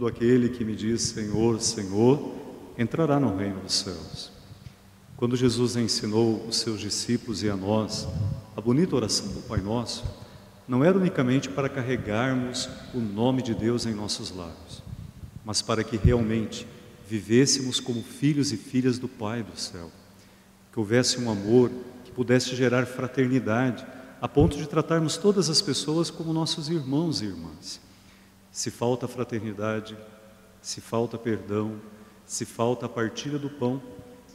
Todo 0.00 0.08
aquele 0.08 0.48
que 0.48 0.64
me 0.64 0.74
diz 0.74 1.02
Senhor, 1.02 1.60
Senhor, 1.60 2.32
entrará 2.78 3.20
no 3.20 3.36
reino 3.36 3.60
dos 3.60 3.74
céus. 3.74 4.32
Quando 5.14 5.36
Jesus 5.36 5.76
ensinou 5.76 6.42
os 6.48 6.56
seus 6.56 6.80
discípulos 6.80 7.42
e 7.42 7.50
a 7.50 7.54
nós 7.54 8.08
a 8.56 8.62
bonita 8.62 8.96
oração 8.96 9.28
do 9.28 9.42
Pai 9.42 9.60
Nosso, 9.60 10.02
não 10.66 10.82
era 10.82 10.96
unicamente 10.96 11.50
para 11.50 11.68
carregarmos 11.68 12.66
o 12.94 12.98
nome 12.98 13.42
de 13.42 13.54
Deus 13.54 13.84
em 13.84 13.92
nossos 13.92 14.34
lábios, 14.34 14.82
mas 15.44 15.60
para 15.60 15.84
que 15.84 15.98
realmente 15.98 16.66
vivêssemos 17.06 17.78
como 17.78 18.02
filhos 18.02 18.52
e 18.52 18.56
filhas 18.56 18.98
do 18.98 19.06
Pai 19.06 19.42
do 19.42 19.60
céu, 19.60 19.90
que 20.72 20.80
houvesse 20.80 21.20
um 21.20 21.30
amor 21.30 21.70
que 22.06 22.10
pudesse 22.10 22.56
gerar 22.56 22.86
fraternidade, 22.86 23.84
a 24.18 24.26
ponto 24.26 24.56
de 24.56 24.66
tratarmos 24.66 25.18
todas 25.18 25.50
as 25.50 25.60
pessoas 25.60 26.08
como 26.08 26.32
nossos 26.32 26.70
irmãos 26.70 27.20
e 27.20 27.26
irmãs 27.26 27.89
se 28.50 28.70
falta 28.70 29.08
fraternidade, 29.08 29.96
se 30.60 30.80
falta 30.80 31.16
perdão, 31.16 31.80
se 32.26 32.44
falta 32.44 32.86
a 32.86 32.88
partilha 32.88 33.38
do 33.38 33.50
pão, 33.50 33.82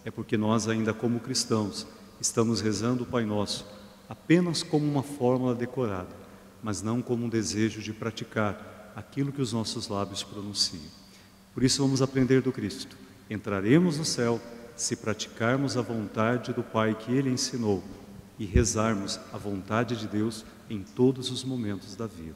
é 0.03 0.11
porque 0.11 0.38
nós, 0.38 0.68
ainda 0.68 0.93
como 0.93 1.20
cristãos, 1.20 1.88
estamos 2.20 2.61
rezando 2.61 3.03
o 3.03 3.07
Pai 3.07 3.26
Nosso 3.26 3.66
apenas 4.07 4.61
como 4.61 4.86
uma 4.86 5.03
fórmula 5.03 5.55
decorada, 5.55 6.16
mas 6.61 6.82
não 6.82 7.01
como 7.01 7.26
um 7.26 7.30
desejo 7.30 7.82
de 7.82 7.91
praticar 7.91 8.93
aquilo 8.95 9.32
que 9.32 9.41
os 9.41 9.51
nossos 9.51 9.88
lábios 9.88 10.24
pronunciam. 10.24 10.84
Por 11.53 11.63
isso, 11.63 11.82
vamos 11.82 12.01
aprender 12.01 12.41
do 12.41 12.51
Cristo. 12.51 12.95
Entraremos 13.30 13.97
no 13.97 14.05
céu 14.05 14.39
se 14.76 14.95
praticarmos 14.95 15.78
a 15.78 15.82
vontade 15.82 16.53
do 16.53 16.61
Pai 16.61 16.93
que 16.93 17.11
Ele 17.11 17.30
ensinou, 17.30 17.84
e 18.38 18.45
rezarmos 18.45 19.20
a 19.32 19.38
vontade 19.38 19.95
de 19.95 20.07
Deus 20.07 20.45
em 20.70 20.84
todos 20.84 21.32
os 21.32 21.43
momentos 21.43 21.95
da 21.95 22.05
vida. 22.05 22.36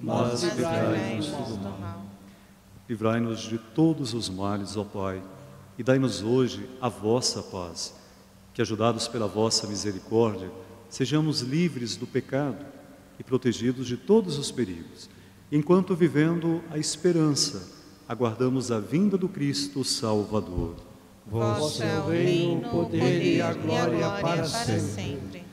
mas 0.00 0.42
livrai-nos 0.42 1.26
do 1.26 1.56
mal. 1.58 2.02
Livrai-nos 2.88 3.40
de 3.40 3.58
todos 3.58 4.14
os 4.14 4.28
males, 4.28 4.76
ó 4.76 4.84
Pai, 4.84 5.22
e 5.78 5.82
dai-nos 5.82 6.22
hoje 6.22 6.68
a 6.80 6.88
vossa 6.88 7.42
paz. 7.42 7.94
Que, 8.52 8.62
ajudados 8.62 9.06
pela 9.06 9.28
vossa 9.28 9.66
misericórdia, 9.66 10.50
sejamos 10.88 11.40
livres 11.40 11.96
do 11.96 12.06
pecado 12.06 12.64
e 13.18 13.22
protegidos 13.22 13.86
de 13.86 13.96
todos 13.96 14.38
os 14.38 14.50
perigos, 14.50 15.08
enquanto 15.52 15.94
vivendo 15.94 16.62
a 16.70 16.78
esperança, 16.78 17.68
aguardamos 18.08 18.72
a 18.72 18.80
vinda 18.80 19.16
do 19.16 19.28
Cristo 19.28 19.84
Salvador. 19.84 20.74
Vosso 21.26 21.82
é 21.82 21.98
o 21.98 22.08
reino, 22.08 22.66
o 22.66 22.70
poder 22.70 23.22
e 23.24 23.40
a 23.40 23.52
glória 23.52 24.10
para 24.20 24.44
sempre. 24.44 25.44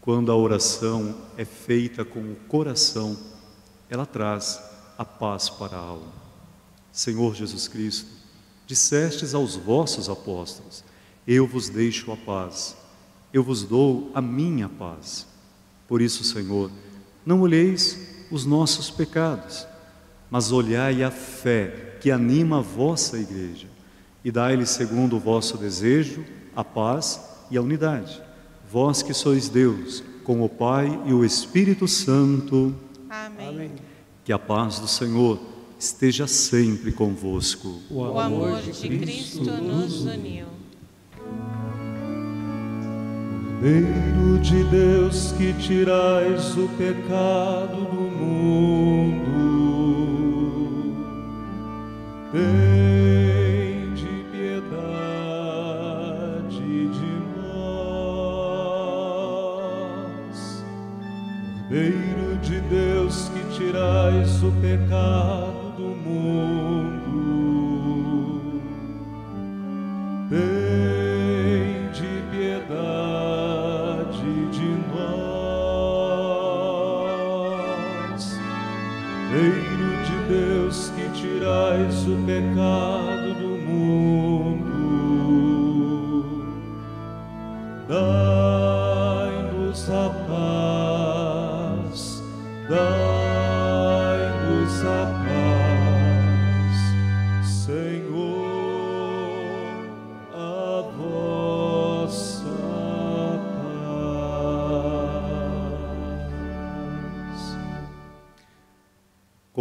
Quando 0.00 0.32
a 0.32 0.36
oração 0.36 1.14
é 1.36 1.44
feita 1.44 2.04
com 2.04 2.20
o 2.20 2.36
coração, 2.48 3.16
ela 3.88 4.06
traz 4.06 4.60
a 4.96 5.04
paz 5.04 5.48
para 5.48 5.76
a 5.76 5.80
alma. 5.80 6.12
Senhor 6.92 7.34
Jesus 7.34 7.68
Cristo, 7.68 8.10
dissestes 8.66 9.34
aos 9.34 9.56
vossos 9.56 10.08
apóstolos: 10.08 10.84
Eu 11.26 11.46
vos 11.46 11.68
deixo 11.68 12.12
a 12.12 12.16
paz, 12.16 12.76
eu 13.32 13.42
vos 13.42 13.64
dou 13.64 14.10
a 14.14 14.22
minha 14.22 14.68
paz. 14.68 15.26
Por 15.88 16.00
isso, 16.00 16.24
Senhor, 16.24 16.70
não 17.26 17.40
olheis 17.40 18.26
os 18.30 18.44
nossos 18.44 18.90
pecados, 18.90 19.66
mas 20.30 20.52
olhai 20.52 21.02
a 21.02 21.10
fé 21.10 21.96
que 22.00 22.10
anima 22.10 22.58
a 22.58 22.62
vossa 22.62 23.18
igreja 23.18 23.68
e 24.24 24.30
dai-lhe, 24.30 24.64
segundo 24.64 25.16
o 25.16 25.20
vosso 25.20 25.58
desejo, 25.58 26.24
a 26.56 26.64
paz 26.64 27.20
e 27.50 27.58
a 27.58 27.62
unidade. 27.62 28.22
Vós 28.70 29.02
que 29.02 29.12
sois 29.12 29.50
Deus, 29.50 30.02
com 30.24 30.42
o 30.42 30.48
Pai 30.48 30.98
e 31.04 31.12
o 31.12 31.24
Espírito 31.24 31.86
Santo. 31.86 32.74
Amém. 33.26 33.72
Que 34.24 34.32
a 34.32 34.38
paz 34.38 34.78
do 34.78 34.88
Senhor 34.88 35.38
esteja 35.78 36.26
sempre 36.26 36.92
convosco. 36.92 37.80
O 37.90 38.18
amor 38.18 38.60
de 38.62 38.88
Cristo 38.88 39.44
nos 39.44 40.04
uniu. 40.04 40.46
Cordeiro 43.64 44.38
de 44.40 44.62
Deus 44.64 45.32
que 45.32 45.54
tirais 45.54 46.54
o 46.54 46.68
pecado 46.76 47.86
do 47.86 48.10
mundo, 48.10 49.32
tende 52.30 53.33
o 64.46 64.52
pecado 64.60 65.72
do 65.78 65.88
mundo, 66.04 66.92
tende 70.28 72.08
piedade 72.30 73.40
de 74.52 74.68
nós. 74.92 75.24
Reino 79.32 79.88
de 80.04 80.16
Deus 80.28 80.76
que 80.94 81.04
tirais 81.18 81.96
o 82.06 82.16
pecado 82.26 82.93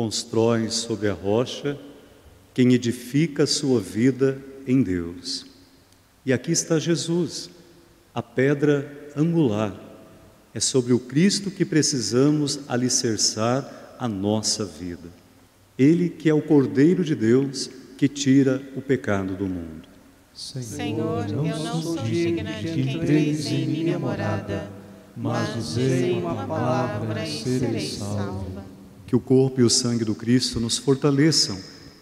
Constrói 0.03 0.69
sobre 0.69 1.07
a 1.07 1.13
rocha 1.13 1.79
quem 2.53 2.73
edifica 2.73 3.43
a 3.43 3.47
sua 3.47 3.79
vida 3.79 4.37
em 4.67 4.83
Deus. 4.83 5.45
E 6.25 6.33
aqui 6.33 6.51
está 6.51 6.77
Jesus, 6.77 7.49
a 8.13 8.21
pedra 8.21 9.13
angular. 9.15 9.73
É 10.53 10.59
sobre 10.59 10.91
o 10.91 10.99
Cristo 10.99 11.49
que 11.49 11.63
precisamos 11.63 12.59
alicerçar 12.67 13.95
a 13.97 14.05
nossa 14.05 14.65
vida. 14.65 15.07
Ele 15.79 16.09
que 16.09 16.29
é 16.29 16.33
o 16.33 16.41
Cordeiro 16.41 17.05
de 17.05 17.15
Deus 17.15 17.69
que 17.97 18.09
tira 18.09 18.61
o 18.75 18.81
pecado 18.81 19.37
do 19.37 19.45
mundo. 19.45 19.87
Senhor, 20.33 21.29
eu 21.29 21.43
não 21.43 21.81
sou 21.81 21.97
digna 21.99 22.51
de 22.51 22.67
que 22.67 22.81
entreis 22.81 23.45
em 23.45 23.67
minha 23.67 23.97
morada, 23.97 24.69
mas 25.15 25.53
dizei 25.53 26.11
uma 26.19 26.45
palavra 26.45 27.25
e 27.25 27.41
serei 27.41 27.87
salva. 27.87 28.52
Que 29.13 29.17
o 29.17 29.19
corpo 29.19 29.61
e 29.61 29.63
o 29.63 29.69
sangue 29.69 30.03
do 30.03 30.15
Cristo 30.15 30.59
nos 30.59 30.79
fortaleçam 30.79 31.55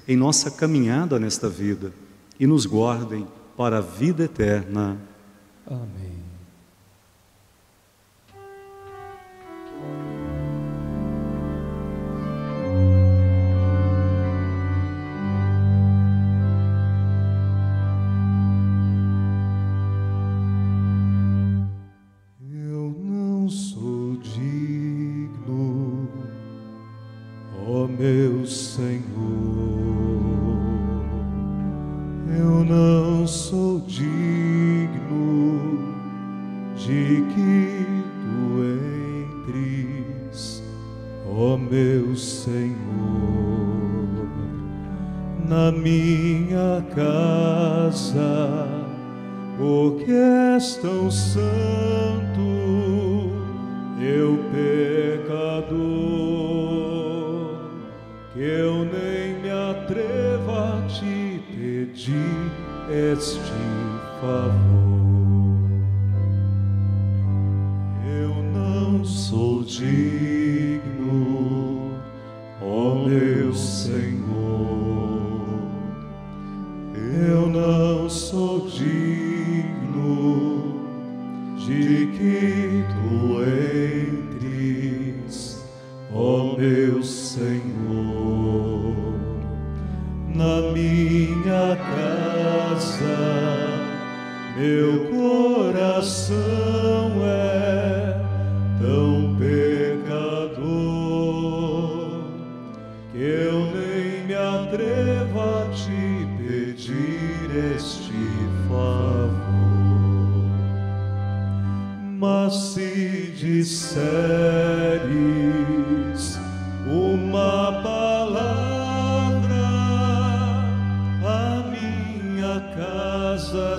em 0.07 0.16
nossa 0.16 0.49
caminhada 0.49 1.20
nesta 1.20 1.49
vida 1.49 1.91
e 2.39 2.47
nos 2.47 2.66
guardem 2.66 3.28
para 3.57 3.80
a 3.80 3.82
vida 3.82 4.24
eterna. 4.24 4.97
Amém. 5.68 6.11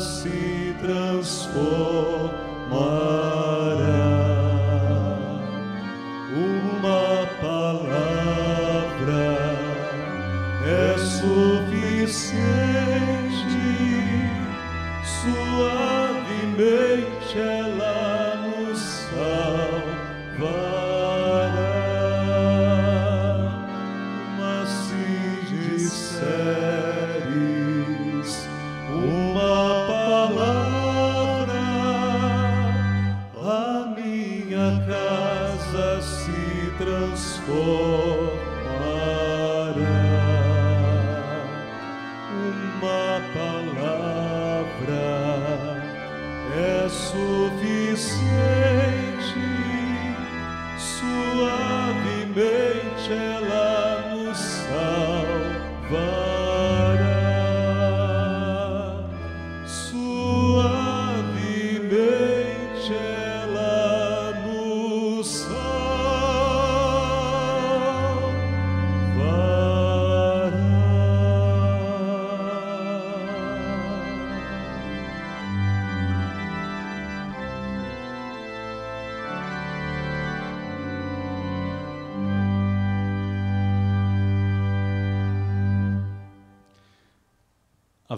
Se 0.03 0.74
transformará. 0.80 3.21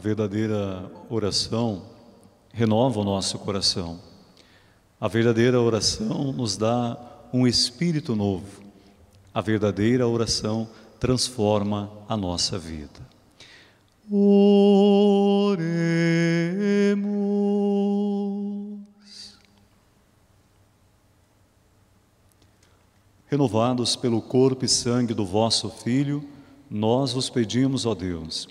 Verdadeira 0.04 0.90
oração 1.08 1.82
renova 2.52 3.00
o 3.00 3.04
nosso 3.04 3.38
coração. 3.38 3.98
A 5.00 5.08
verdadeira 5.08 5.58
oração 5.58 6.30
nos 6.30 6.58
dá 6.58 6.98
um 7.32 7.46
espírito 7.46 8.14
novo. 8.14 8.62
A 9.32 9.40
verdadeira 9.40 10.06
oração 10.06 10.68
transforma 11.00 11.90
a 12.06 12.18
nossa 12.18 12.58
vida. 12.58 13.00
Oremos. 14.10 14.84
Renovados 23.26 23.96
pelo 23.96 24.20
corpo 24.20 24.66
e 24.66 24.68
sangue 24.68 25.14
do 25.14 25.24
vosso 25.24 25.70
Filho, 25.70 26.22
nós 26.70 27.14
vos 27.14 27.30
pedimos, 27.30 27.86
ó 27.86 27.94
Deus, 27.94 28.46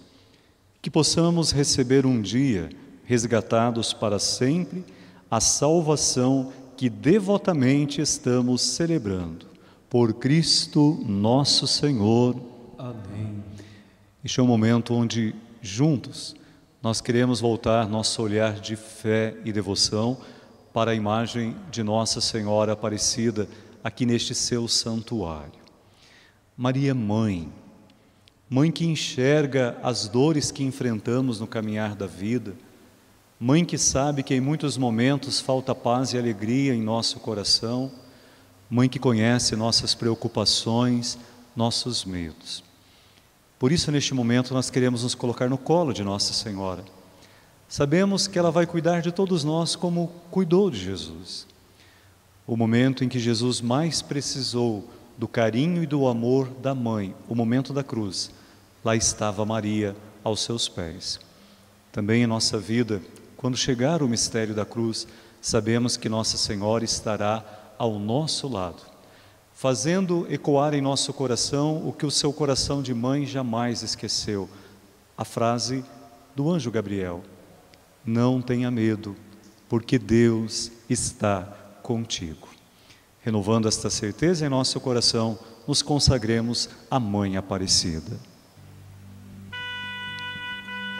que 0.83 0.91
possamos 0.91 1.53
receber 1.53 2.05
um 2.05 2.21
dia, 2.21 2.69
resgatados 3.05 3.93
para 3.93 4.19
sempre, 4.19 4.83
a 5.31 5.39
salvação 5.39 6.51
que 6.75 6.89
devotamente 6.89 8.01
estamos 8.01 8.61
celebrando. 8.61 9.45
Por 9.89 10.15
Cristo 10.15 11.01
nosso 11.07 11.67
Senhor. 11.67 12.35
Amém. 12.77 13.41
Este 14.25 14.41
é 14.41 14.43
um 14.43 14.47
momento 14.47 14.93
onde, 14.93 15.33
juntos, 15.61 16.35
nós 16.81 16.99
queremos 16.99 17.39
voltar 17.39 17.87
nosso 17.87 18.21
olhar 18.21 18.59
de 18.59 18.75
fé 18.75 19.37
e 19.45 19.53
devoção 19.53 20.17
para 20.73 20.91
a 20.91 20.95
imagem 20.95 21.55
de 21.71 21.81
Nossa 21.81 22.19
Senhora 22.19 22.73
Aparecida 22.73 23.47
aqui 23.81 24.05
neste 24.05 24.35
seu 24.35 24.67
santuário. 24.67 25.63
Maria 26.57 26.93
Mãe, 26.93 27.49
Mãe 28.53 28.71
que 28.71 28.85
enxerga 28.85 29.75
as 29.81 30.07
dores 30.07 30.51
que 30.51 30.63
enfrentamos 30.63 31.39
no 31.39 31.47
caminhar 31.47 31.95
da 31.95 32.05
vida, 32.05 32.53
Mãe 33.39 33.65
que 33.65 33.79
sabe 33.79 34.21
que 34.21 34.35
em 34.35 34.39
muitos 34.39 34.77
momentos 34.77 35.39
falta 35.39 35.73
paz 35.73 36.13
e 36.13 36.19
alegria 36.19 36.75
em 36.75 36.79
nosso 36.83 37.19
coração, 37.19 37.91
Mãe 38.69 38.87
que 38.87 38.99
conhece 38.99 39.55
nossas 39.55 39.95
preocupações, 39.95 41.17
nossos 41.55 42.05
medos. 42.05 42.63
Por 43.57 43.71
isso, 43.71 43.91
neste 43.91 44.13
momento, 44.13 44.53
nós 44.53 44.69
queremos 44.69 45.01
nos 45.01 45.15
colocar 45.15 45.49
no 45.49 45.57
colo 45.57 45.91
de 45.91 46.03
Nossa 46.03 46.31
Senhora. 46.31 46.85
Sabemos 47.67 48.27
que 48.27 48.37
ela 48.37 48.51
vai 48.51 48.67
cuidar 48.67 49.01
de 49.01 49.11
todos 49.11 49.43
nós 49.43 49.75
como 49.75 50.11
cuidou 50.29 50.69
de 50.69 50.77
Jesus. 50.77 51.47
O 52.45 52.55
momento 52.55 53.03
em 53.03 53.09
que 53.09 53.17
Jesus 53.17 53.61
mais 53.61 54.03
precisou 54.03 54.87
do 55.17 55.27
carinho 55.27 55.81
e 55.81 55.87
do 55.87 56.07
amor 56.07 56.47
da 56.61 56.75
mãe, 56.75 57.15
o 57.27 57.33
momento 57.33 57.73
da 57.73 57.83
cruz, 57.83 58.29
lá 58.83 58.95
estava 58.95 59.45
Maria 59.45 59.95
aos 60.23 60.41
seus 60.41 60.67
pés. 60.67 61.19
Também 61.91 62.23
em 62.23 62.27
nossa 62.27 62.57
vida, 62.57 63.01
quando 63.37 63.55
chegar 63.55 64.01
o 64.01 64.07
mistério 64.07 64.53
da 64.53 64.65
cruz, 64.65 65.07
sabemos 65.41 65.95
que 65.97 66.09
Nossa 66.09 66.37
Senhora 66.37 66.83
estará 66.83 67.43
ao 67.77 67.99
nosso 67.99 68.47
lado, 68.47 68.81
fazendo 69.53 70.25
ecoar 70.29 70.73
em 70.73 70.81
nosso 70.81 71.13
coração 71.13 71.87
o 71.87 71.93
que 71.93 72.05
o 72.05 72.11
seu 72.11 72.31
coração 72.31 72.81
de 72.81 72.93
mãe 72.93 73.25
jamais 73.25 73.83
esqueceu, 73.83 74.49
a 75.17 75.25
frase 75.25 75.83
do 76.35 76.49
anjo 76.49 76.71
Gabriel: 76.71 77.23
Não 78.05 78.41
tenha 78.41 78.71
medo, 78.71 79.15
porque 79.69 79.99
Deus 79.99 80.71
está 80.89 81.43
contigo. 81.81 82.47
Renovando 83.21 83.67
esta 83.67 83.89
certeza 83.89 84.45
em 84.45 84.49
nosso 84.49 84.79
coração, 84.79 85.37
nos 85.67 85.81
consagremos 85.81 86.69
à 86.89 86.99
Mãe 86.99 87.37
Aparecida. 87.37 88.32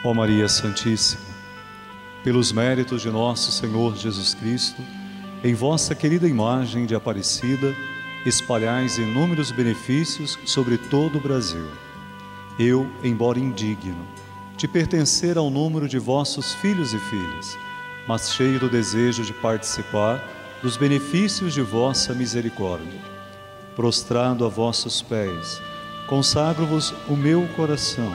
Ó 0.06 0.12
Maria 0.12 0.46
Santíssima, 0.50 1.22
pelos 2.22 2.52
méritos 2.52 3.00
de 3.00 3.08
nosso 3.08 3.50
Senhor 3.50 3.96
Jesus 3.96 4.34
Cristo, 4.34 4.82
em 5.42 5.54
vossa 5.54 5.94
querida 5.94 6.28
imagem 6.28 6.84
de 6.84 6.94
Aparecida, 6.94 7.74
espalhais 8.26 8.98
inúmeros 8.98 9.50
benefícios 9.50 10.38
sobre 10.44 10.76
todo 10.76 11.16
o 11.16 11.20
Brasil. 11.22 11.66
Eu, 12.58 12.86
embora 13.02 13.38
indigno, 13.38 14.06
de 14.58 14.68
pertencer 14.68 15.38
ao 15.38 15.48
número 15.48 15.88
de 15.88 15.98
vossos 15.98 16.52
filhos 16.52 16.92
e 16.92 16.98
filhas, 16.98 17.56
mas 18.06 18.34
cheio 18.34 18.60
do 18.60 18.68
desejo 18.68 19.22
de 19.22 19.32
participar 19.32 20.22
dos 20.62 20.76
benefícios 20.76 21.54
de 21.54 21.62
vossa 21.62 22.12
misericórdia. 22.12 23.00
Prostrado 23.74 24.44
a 24.44 24.50
vossos 24.50 25.00
pés, 25.00 25.62
consagro-vos 26.06 26.92
o 27.08 27.16
meu 27.16 27.48
coração, 27.56 28.14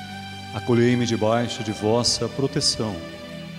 Acolhei-me 0.53 1.05
debaixo 1.05 1.63
de 1.63 1.71
vossa 1.71 2.27
proteção. 2.27 2.95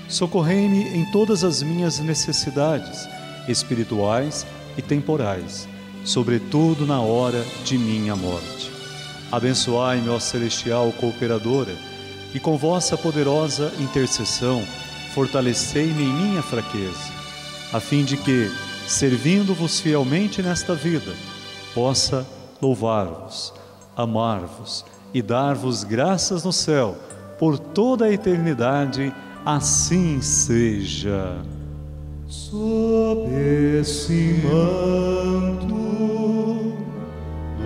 Socorrei-me 0.09 0.89
em 0.89 1.11
todas 1.11 1.43
as 1.43 1.63
minhas 1.63 1.99
necessidades, 1.99 3.09
espirituais 3.49 4.47
e 4.77 4.83
temporais, 4.83 5.67
sobretudo 6.05 6.87
na 6.87 7.01
hora 7.01 7.43
de 7.65 7.79
minha 7.79 8.15
morte. 8.15 8.71
Abençoai-me, 9.31 10.11
ó 10.11 10.19
celestial 10.21 10.93
cooperadora, 10.93 11.75
e 12.35 12.41
com 12.41 12.57
vossa 12.59 12.97
poderosa 12.97 13.73
intercessão, 13.79 14.63
fortalecei-me 15.15 16.03
em 16.03 16.13
minha 16.13 16.43
fraqueza, 16.43 17.13
a 17.73 17.81
fim 17.81 18.05
de 18.05 18.17
que, 18.19 18.51
servindo-vos 18.87 19.81
fielmente 19.81 20.43
nesta 20.43 20.75
vida, 20.75 21.15
possa 21.75 22.27
louvar-vos, 22.61 23.53
amar-vos 23.97 24.85
e 25.15 25.21
dar-vos 25.23 25.85
graças 25.85 26.45
no 26.45 26.53
céu 26.53 26.97
por 27.39 27.59
toda 27.59 28.05
a 28.07 28.13
eternidade. 28.13 29.13
Assim 29.45 30.21
seja. 30.21 31.37
Sob 32.29 33.29
esse 33.81 34.41
manto 34.45 35.75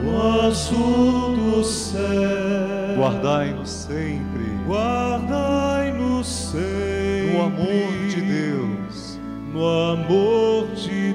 no 0.02 0.40
azul 0.46 1.36
do 1.36 1.62
céu, 1.62 2.96
Guardai-nos 2.96 3.68
sempre 3.68 4.46
guardai-nos 4.66 6.26
sempre 6.26 7.32
no 7.34 7.42
amor 7.44 7.92
de 8.08 8.20
Deus. 8.22 9.18
no 9.52 9.68
amor 9.92 10.66
de 10.74 11.12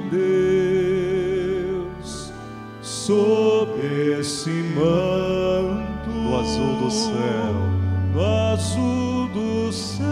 Deus, 1.82 2.32
sob 2.82 3.71
esse 4.19 4.49
manto 4.49 5.70
azul 6.41 6.75
do 6.77 6.89
céu. 6.89 7.53
no 8.13 8.25
azul 8.53 9.27
do 9.29 9.71
céu, 9.71 10.05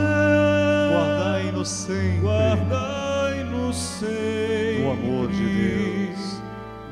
Guardai-nos 0.92 1.68
sempre. 1.70 2.20
Guardai-nos 2.22 3.76
sempre 3.76 4.84
no 4.84 4.92
amor 4.92 5.28
de 5.32 5.48
Deus. 5.48 6.42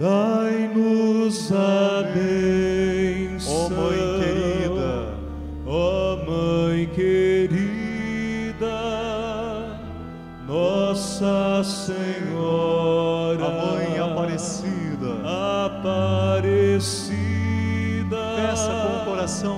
dai-nos 0.00 1.52
a 1.52 2.02
bênção, 2.14 3.54
Ó 3.54 3.68
Mãe 3.68 3.98
querida, 4.20 5.14
ó 5.66 6.16
Mãe 6.26 6.86
querida, 6.94 8.78
Nossa 10.46 11.62
Senhora, 11.64 12.13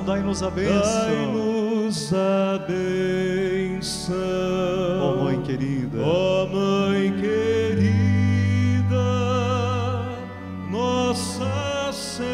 dai-nos 0.07 0.43
a 0.43 0.51
bênção. 0.51 0.83
dai-nos 0.83 2.13
a 2.13 2.59
bênção. 2.67 4.17
Ó 5.01 5.17
Mãe 5.23 5.41
querida, 5.43 5.99
Ó 6.01 6.47
Mãe 6.47 7.13
querida, 7.21 8.97
Nossa 10.71 11.93
Senhora 11.93 12.31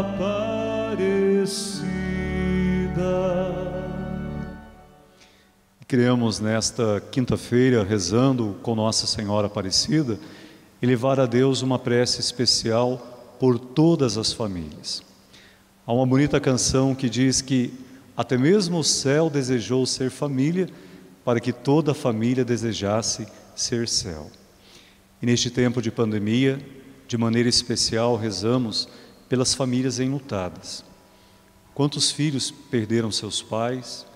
Aparecida. 0.00 0.64
Criamos 5.86 6.40
nesta 6.40 7.00
quinta-feira, 7.10 7.84
rezando 7.84 8.56
com 8.62 8.74
Nossa 8.74 9.06
Senhora 9.06 9.46
Aparecida, 9.46 10.18
e 10.82 10.86
levar 10.86 11.20
a 11.20 11.26
Deus 11.26 11.62
uma 11.62 11.78
prece 11.78 12.20
especial 12.20 13.13
por 13.38 13.58
todas 13.58 14.16
as 14.16 14.32
famílias. 14.32 15.02
Há 15.86 15.92
uma 15.92 16.06
bonita 16.06 16.40
canção 16.40 16.94
que 16.94 17.10
diz 17.10 17.40
que 17.40 17.72
até 18.16 18.38
mesmo 18.38 18.78
o 18.78 18.84
céu 18.84 19.28
desejou 19.28 19.84
ser 19.86 20.10
família 20.10 20.68
para 21.24 21.40
que 21.40 21.52
toda 21.52 21.92
a 21.92 21.94
família 21.94 22.44
desejasse 22.44 23.26
ser 23.54 23.88
céu. 23.88 24.30
E 25.20 25.26
neste 25.26 25.50
tempo 25.50 25.82
de 25.82 25.90
pandemia, 25.90 26.60
de 27.08 27.16
maneira 27.16 27.48
especial, 27.48 28.16
rezamos 28.16 28.88
pelas 29.28 29.54
famílias 29.54 29.98
enlutadas. 29.98 30.84
Quantos 31.74 32.10
filhos 32.10 32.50
perderam 32.50 33.10
seus 33.10 33.42
pais, 33.42 34.06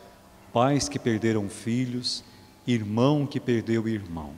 pais 0.53 0.89
que 0.89 0.99
perderam 0.99 1.49
filhos, 1.49 2.23
irmão 2.67 3.27
que 3.27 3.41
perdeu 3.41 3.89
irmão. 3.89 4.33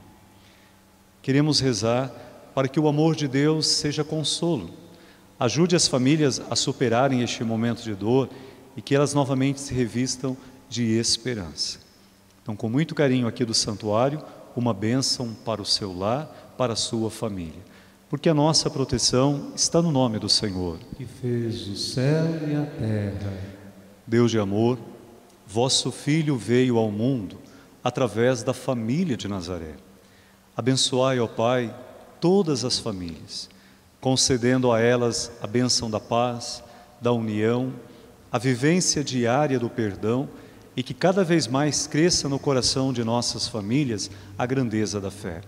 Queremos 1.21 1.59
rezar 1.59 2.11
para 2.53 2.67
que 2.67 2.79
o 2.79 2.87
amor 2.87 3.15
de 3.15 3.27
Deus 3.27 3.67
seja 3.67 4.03
consolo. 4.03 4.69
Ajude 5.39 5.75
as 5.75 5.87
famílias 5.87 6.41
a 6.49 6.55
superarem 6.55 7.21
este 7.21 7.43
momento 7.43 7.81
de 7.81 7.95
dor 7.95 8.29
e 8.75 8.81
que 8.81 8.95
elas 8.95 9.13
novamente 9.13 9.59
se 9.59 9.73
revistam 9.73 10.37
de 10.69 10.97
esperança. 10.97 11.79
Então, 12.41 12.55
com 12.55 12.69
muito 12.69 12.95
carinho 12.95 13.27
aqui 13.27 13.43
do 13.43 13.53
santuário, 13.53 14.21
uma 14.55 14.73
bênção 14.73 15.35
para 15.45 15.61
o 15.61 15.65
seu 15.65 15.97
lar, 15.97 16.53
para 16.57 16.73
a 16.73 16.75
sua 16.75 17.09
família. 17.09 17.71
Porque 18.09 18.29
a 18.29 18.33
nossa 18.33 18.69
proteção 18.69 19.51
está 19.55 19.81
no 19.81 19.91
nome 19.91 20.19
do 20.19 20.27
Senhor. 20.27 20.77
que 20.97 21.05
fez 21.05 21.67
o 21.67 21.75
céu 21.75 22.25
e 22.47 22.55
a 22.55 22.65
terra. 22.65 23.33
Deus 24.05 24.31
de 24.31 24.37
amor, 24.37 24.77
vosso 25.47 25.91
Filho 25.91 26.35
veio 26.35 26.77
ao 26.77 26.91
mundo 26.91 27.37
através 27.83 28.43
da 28.43 28.53
família 28.53 29.15
de 29.15 29.27
Nazaré. 29.27 29.75
Abençoai, 30.55 31.19
ó 31.19 31.27
Pai, 31.27 31.73
todas 32.21 32.63
as 32.63 32.79
famílias, 32.79 33.49
concedendo 33.99 34.71
a 34.71 34.79
elas 34.79 35.31
a 35.41 35.47
bênção 35.47 35.89
da 35.89 35.99
paz, 35.99 36.63
da 37.01 37.11
união, 37.11 37.73
a 38.31 38.37
vivência 38.37 39.03
diária 39.03 39.59
do 39.59 39.69
perdão 39.69 40.29
e 40.77 40.83
que 40.83 40.93
cada 40.93 41.23
vez 41.23 41.47
mais 41.47 41.87
cresça 41.87 42.29
no 42.29 42.39
coração 42.39 42.93
de 42.93 43.03
nossas 43.03 43.47
famílias 43.47 44.09
a 44.37 44.45
grandeza 44.45 45.01
da 45.01 45.11
fé. 45.11 45.41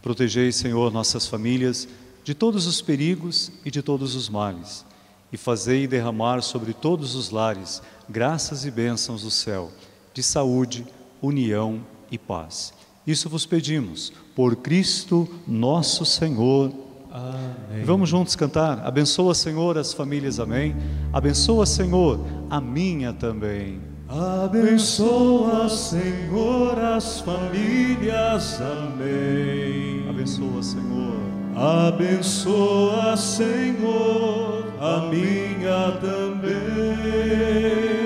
Protegei, 0.00 0.50
Senhor, 0.50 0.90
nossas 0.92 1.26
famílias 1.26 1.86
de 2.24 2.34
todos 2.34 2.66
os 2.66 2.80
perigos 2.80 3.50
e 3.64 3.70
de 3.70 3.82
todos 3.82 4.14
os 4.14 4.28
males, 4.28 4.86
e 5.32 5.36
fazei 5.36 5.86
derramar 5.86 6.40
sobre 6.40 6.72
todos 6.72 7.14
os 7.14 7.30
lares 7.30 7.82
graças 8.08 8.64
e 8.64 8.70
bênçãos 8.70 9.22
do 9.22 9.30
céu, 9.30 9.70
de 10.14 10.22
saúde, 10.22 10.86
união 11.20 11.84
e 12.10 12.16
paz. 12.16 12.72
Isso 13.10 13.28
vos 13.28 13.44
pedimos, 13.44 14.12
por 14.36 14.54
Cristo 14.54 15.28
nosso 15.46 16.04
Senhor. 16.04 16.70
Amém. 17.10 17.84
Vamos 17.84 18.08
juntos 18.08 18.36
cantar. 18.36 18.86
Abençoa, 18.86 19.34
Senhor, 19.34 19.76
as 19.76 19.92
famílias, 19.92 20.38
amém. 20.38 20.76
Abençoa, 21.12 21.66
Senhor, 21.66 22.20
a 22.48 22.60
minha 22.60 23.12
também. 23.12 23.80
Abençoa, 24.08 25.68
Senhor, 25.68 26.78
as 26.78 27.20
famílias. 27.20 28.60
Amém. 28.60 30.08
Abençoa, 30.08 30.62
Senhor. 30.62 31.16
Abençoa, 31.56 33.16
Senhor, 33.16 34.66
a 34.80 35.10
minha 35.10 35.98
também. 36.00 37.99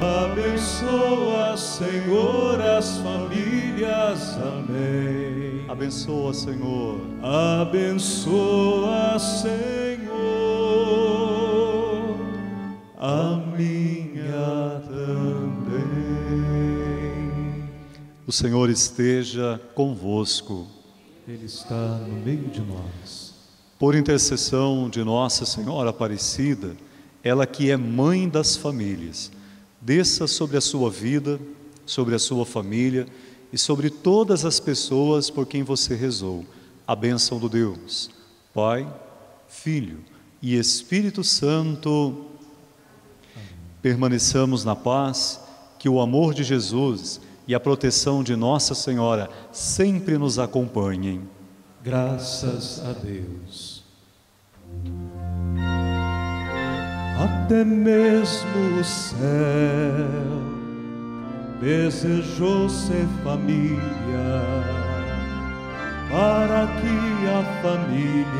Abençoa, 0.00 1.56
Senhor, 1.58 2.58
as 2.58 2.96
famílias. 2.98 4.38
Amém. 4.38 5.64
Abençoa, 5.68 6.32
Senhor. 6.32 7.00
Abençoa, 7.22 9.18
Senhor, 9.18 9.60
a 12.98 13.36
minha 13.56 14.82
também. 14.88 15.90
O 18.26 18.32
Senhor 18.32 18.70
esteja 18.70 19.60
convosco. 19.74 20.66
Ele 21.28 21.44
está 21.44 21.98
no 21.98 22.14
meio 22.24 22.48
de 22.48 22.62
nós. 22.62 23.34
Por 23.78 23.94
intercessão 23.94 24.88
de 24.88 25.04
Nossa 25.04 25.44
Senhora 25.44 25.90
Aparecida, 25.90 26.74
ela 27.22 27.46
que 27.46 27.70
é 27.70 27.76
mãe 27.76 28.28
das 28.28 28.56
famílias, 28.56 29.30
desça 29.80 30.26
sobre 30.26 30.56
a 30.56 30.60
sua 30.60 30.90
vida, 30.90 31.40
sobre 31.86 32.14
a 32.14 32.18
sua 32.18 32.44
família 32.44 33.06
e 33.52 33.58
sobre 33.58 33.90
todas 33.90 34.44
as 34.44 34.60
pessoas 34.60 35.30
por 35.30 35.46
quem 35.46 35.62
você 35.62 35.94
rezou, 35.94 36.44
a 36.86 36.94
bênção 36.94 37.38
do 37.38 37.48
Deus, 37.48 38.10
Pai, 38.52 38.86
Filho 39.48 40.00
e 40.42 40.56
Espírito 40.56 41.24
Santo. 41.24 42.26
Permaneçamos 43.82 44.64
na 44.64 44.76
paz, 44.76 45.40
que 45.78 45.88
o 45.88 46.00
amor 46.00 46.34
de 46.34 46.44
Jesus 46.44 47.20
e 47.48 47.54
a 47.54 47.60
proteção 47.60 48.22
de 48.22 48.36
Nossa 48.36 48.74
Senhora 48.74 49.30
sempre 49.50 50.18
nos 50.18 50.38
acompanhem. 50.38 51.22
Graças 51.82 52.84
a 52.84 52.92
Deus. 52.92 53.82
Até 57.20 57.64
mesmo 57.66 58.80
o 58.80 58.84
céu 58.84 59.20
desejou 61.60 62.66
ser 62.66 63.06
família, 63.22 63.78
para 66.10 66.66
que 66.80 67.28
a 67.28 67.44
família 67.60 68.30